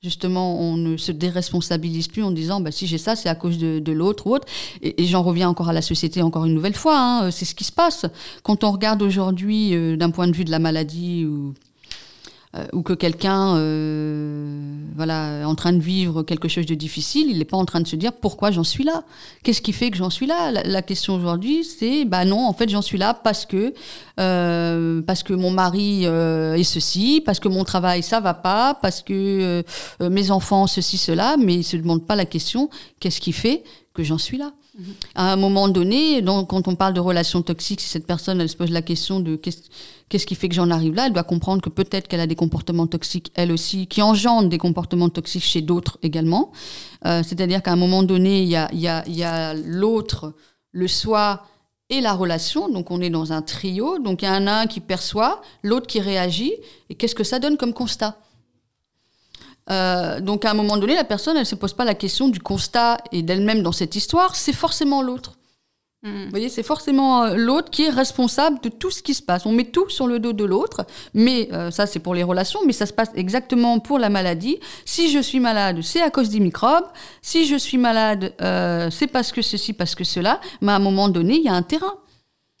[0.00, 3.58] justement, on ne se déresponsabilise plus en disant bah, si j'ai ça, c'est à cause
[3.58, 4.46] de, l'autre ou autre.
[4.80, 6.98] Et, j'en reviens encore à la société, encore une nouvelle fois.
[6.98, 8.06] Hein, c'est ce qui se passe.
[8.42, 11.52] Quand on regarde aujourd'hui, d'un point de vue de la maladie ou
[12.56, 17.26] euh, ou que quelqu'un euh, voilà, est en train de vivre quelque chose de difficile,
[17.30, 19.04] il n'est pas en train de se dire pourquoi j'en suis là.
[19.42, 20.50] Qu'est-ce qui fait que j'en suis là?
[20.50, 23.74] La, question aujourd'hui, c'est bah non, en fait j'en suis là parce que
[24.18, 29.02] euh, parce que mon mari est ceci, parce que mon travail ça va pas, parce
[29.02, 29.62] que
[30.00, 32.70] mes enfants ceci cela, mais il se demande pas la question
[33.00, 34.52] qu'est-ce qui fait que j'en suis là?
[35.16, 38.48] À un moment donné, donc, quand on parle de relations toxiques, si cette personne elle
[38.48, 39.62] se pose la question de qu'est-ce
[40.08, 42.86] qui fait que j'en arrive là, elle doit comprendre que peut-être qu'elle a des comportements
[42.86, 46.50] toxiques elle aussi, qui engendrent des comportements toxiques chez d'autres également.
[47.06, 50.34] Euh, c'est-à-dire qu'à un moment donné, il y a, l'autre,
[50.72, 51.44] le soi
[51.90, 52.68] et la relation.
[52.68, 53.98] Donc on est dans un trio.
[53.98, 56.52] Donc il y a un un qui perçoit, l'autre qui réagit.
[56.88, 58.16] Et qu'est-ce que ça donne comme constat?
[59.70, 62.28] Euh, donc à un moment donné, la personne, elle ne se pose pas la question
[62.28, 65.37] du constat et d'elle-même dans cette histoire, c'est forcément l'autre.
[66.02, 66.24] Mm.
[66.24, 69.46] Vous voyez, c'est forcément euh, l'autre qui est responsable de tout ce qui se passe.
[69.46, 72.60] On met tout sur le dos de l'autre, mais euh, ça c'est pour les relations,
[72.66, 74.58] mais ça se passe exactement pour la maladie.
[74.84, 76.86] Si je suis malade, c'est à cause des microbes.
[77.20, 78.32] Si je suis malade,
[78.90, 80.40] c'est parce que ceci, parce que cela.
[80.60, 81.94] Mais à un moment donné, il y a un terrain.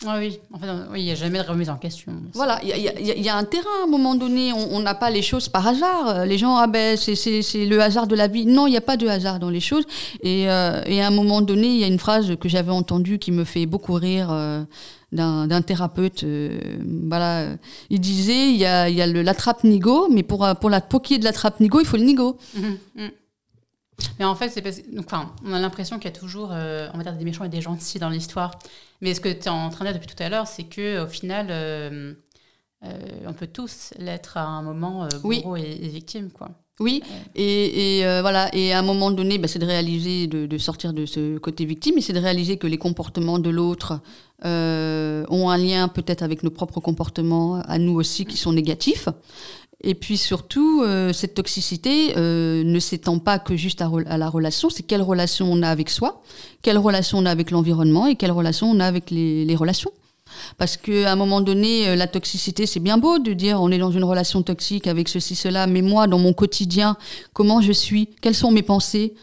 [0.06, 2.12] Ah oui, en fait, il n'y a jamais de remise en question.
[2.32, 5.48] Voilà, il y, a un terrain à un moment donné, on n'a pas les choses
[5.48, 6.24] par hasard.
[6.24, 8.46] Les gens, ah ben, c'est le hasard de la vie.
[8.46, 9.84] Non, il n'y a pas de hasard dans les choses.
[10.22, 13.18] Et, euh, et, à un moment donné, il y a une phrase que j'avais entendue
[13.18, 14.28] qui me fait beaucoup rire.
[14.30, 14.62] Euh,
[15.10, 16.24] d'un thérapeute.
[16.24, 16.60] Euh,
[17.08, 17.46] voilà,
[17.88, 21.80] il disait il y a, y a l'attrape-nigo, mais pour, pour, la, pour de l'attrape-nigo,
[21.80, 22.36] il faut le nigo.
[22.54, 22.60] Mmh,
[22.96, 23.08] mmh.
[24.18, 26.98] Mais en fait, c'est parce enfin, on a l'impression qu'il y a toujours, euh, on
[26.98, 28.58] va dire, des méchants et des gentils dans l'histoire.
[29.00, 31.04] Mais ce que tu es en train de dire depuis tout à l'heure, c'est que
[31.04, 32.14] au final, euh,
[32.84, 32.88] euh,
[33.26, 36.50] on peut tous l'être à un moment bourreau et, victime, quoi.
[36.80, 37.02] Oui,
[37.34, 41.36] et, voilà, et à un moment donné, bah, c'est de réaliser, de, sortir de ce
[41.38, 44.00] côté victime, et c'est de réaliser que les comportements de l'autre
[44.44, 49.08] ont un lien peut-être avec nos propres comportements à nous aussi qui sont négatifs.
[49.84, 54.70] Et puis surtout, euh, cette toxicité euh, ne s'étend pas que juste à, la relation,
[54.70, 56.22] c'est quelle relation on a avec soi,
[56.62, 59.92] quelle relation on a avec l'environnement et quelle relation on a avec les, relations.
[60.58, 63.78] Parce qu'à un moment donné, euh, la toxicité, c'est bien beau de dire on est
[63.78, 66.96] dans une relation toxique avec ceci, cela, mais moi, dans mon quotidien,
[67.32, 69.14] comment je suis, quelles sont mes pensées,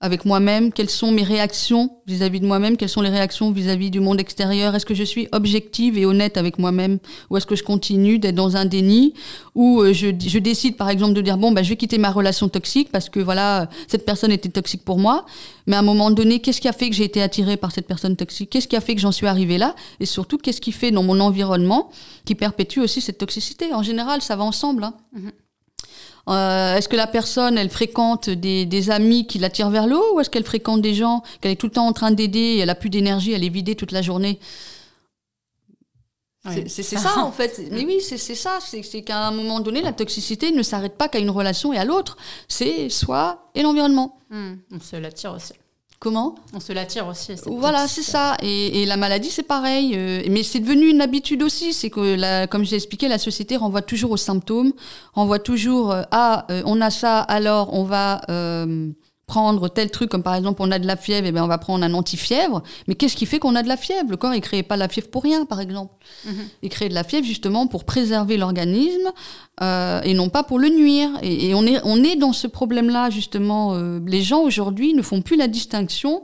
[0.00, 3.98] avec moi-même, quelles sont mes réactions vis-à-vis de moi-même, quelles sont les réactions vis-à-vis du
[3.98, 6.98] monde extérieur, est-ce que je suis objective et honnête avec moi-même,
[7.30, 9.14] ou est-ce que je continue d'être dans un déni,
[9.54, 12.10] ou euh, je, je, décide par exemple de dire bon bah je vais quitter ma
[12.10, 15.24] relation toxique parce que voilà cette personne était toxique pour moi,
[15.66, 17.86] mais à un moment donné qu'est-ce qui a fait que j'ai été attirée par cette
[17.86, 20.72] personne toxique, qu'est-ce qui a fait que j'en suis arrivée là, et surtout qu'est-ce qui
[20.72, 21.90] fait dans mon environnement
[22.26, 23.72] qui perpétue aussi cette toxicité?
[23.72, 24.84] En général ça va ensemble.
[24.84, 24.94] Hein.
[25.18, 25.45] Mm-hmm.
[26.28, 30.20] Euh, est-ce que la personne, elle fréquente des, amis qui l'attirent vers le haut ou
[30.20, 32.74] est-ce qu'elle fréquente des gens qu'elle est tout le temps en train d'aider, elle a
[32.74, 34.38] plus d'énergie, elle est vidée toute la journée?
[36.68, 37.60] C'est ça en fait.
[37.72, 38.58] Mais oui, c'est ça.
[38.60, 41.84] C'est qu'à un moment donné, la toxicité ne s'arrête pas qu'à une relation et à
[41.84, 42.16] l'autre.
[42.48, 44.18] C'est soi et l'environnement.
[44.30, 44.54] Hmm.
[44.72, 45.54] On se l'attire aussi.
[45.98, 47.32] Comment On se l'attire aussi.
[47.46, 48.36] Voilà, c'est ça.
[48.42, 49.94] Et, la maladie, c'est pareil.
[49.94, 51.72] Euh, mais c'est devenu une habitude aussi.
[51.72, 54.72] C'est que, la, comme j'ai expliqué, la société renvoie toujours aux symptômes,
[55.14, 58.20] renvoie toujours euh, ah, euh, on a ça, alors on va
[59.26, 61.58] prendre tel truc, comme par exemple on a de la fièvre, et ben on va
[61.58, 62.62] prendre un anti-fièvre.
[62.86, 64.08] Mais qu'est-ce qui fait qu'on a de la fièvre?
[64.08, 65.94] Le corps, il ne crée pas la fièvre pour rien, par exemple.
[66.24, 66.48] Mhm.
[66.62, 69.12] Il crée de la fièvre justement pour préserver l'organisme
[69.62, 71.10] euh, et non pas pour le nuire.
[71.22, 73.74] Et, on, est, on est dans ce problème-là, justement.
[73.74, 76.22] Euh, les gens aujourd'hui ne font plus la distinction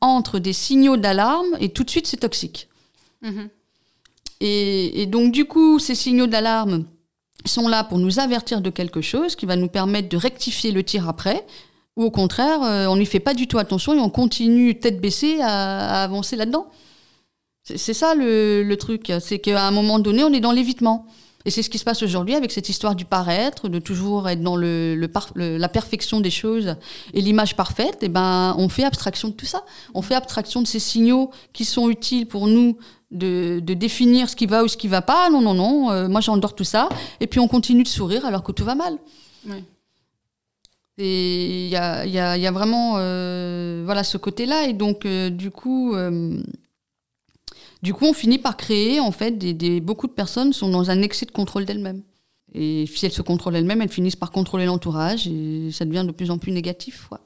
[0.00, 2.68] entre des signaux d'alarme et tout de suite c'est toxique.
[3.22, 3.48] Mhm.
[4.40, 6.84] Et, et donc du coup, ces signaux d'alarme
[7.46, 10.84] sont là pour nous avertir de quelque chose qui va nous permettre de rectifier le
[10.84, 11.44] tir après
[11.96, 15.00] ou au contraire, euh, on n'y fait pas du tout attention et on continue tête
[15.00, 16.66] baissée à, avancer là-dedans.
[17.62, 21.06] C'est ça le, truc, c'est qu'à un moment donné, on est dans l'évitement.
[21.46, 24.42] Et c'est ce qui se passe aujourd'hui avec cette histoire du paraître, de toujours être
[24.42, 26.76] dans la perfection des choses
[27.12, 28.02] et l'image parfaite.
[28.02, 29.62] Et ben, on fait abstraction de tout ça.
[29.94, 32.78] On fait abstraction de ces signaux qui sont utiles pour nous
[33.10, 35.28] de, définir ce qui va ou ce qui va pas.
[35.30, 35.90] Non, non, non.
[35.90, 36.88] Euh, moi, j'endors tout ça.
[37.20, 38.98] Et puis on continue de sourire alors que tout va mal.
[40.96, 44.68] Et il y a, y, a, y a, vraiment euh, voilà, ce côté-là.
[44.68, 46.40] Et donc, euh, du coup, euh,
[47.82, 50.90] du coup, on finit par créer, en fait, des, des, beaucoup de personnes sont dans
[50.90, 52.02] un excès de contrôle d'elles-mêmes.
[52.54, 56.12] Et si elles se contrôlent elles-mêmes, elles finissent par contrôler l'entourage et ça devient de
[56.12, 57.10] plus en plus négatif.
[57.10, 57.18] Ouais.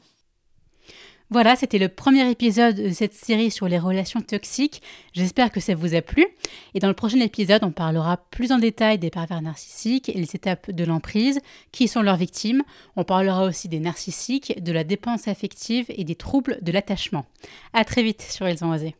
[1.31, 4.81] Voilà, c'était le premier épisode de cette série sur les relations toxiques.
[5.13, 6.27] J'espère que ça vous a plu.
[6.73, 10.35] Et dans le prochain épisode, on parlera plus en détail des pervers narcissiques et les
[10.35, 12.63] étapes de l'emprise, qui sont leurs victimes.
[12.97, 17.27] On parlera aussi des narcissiques, de la dépense affective et des troubles de l'attachement.
[17.75, 18.95] À très vite sur Ils ont osé.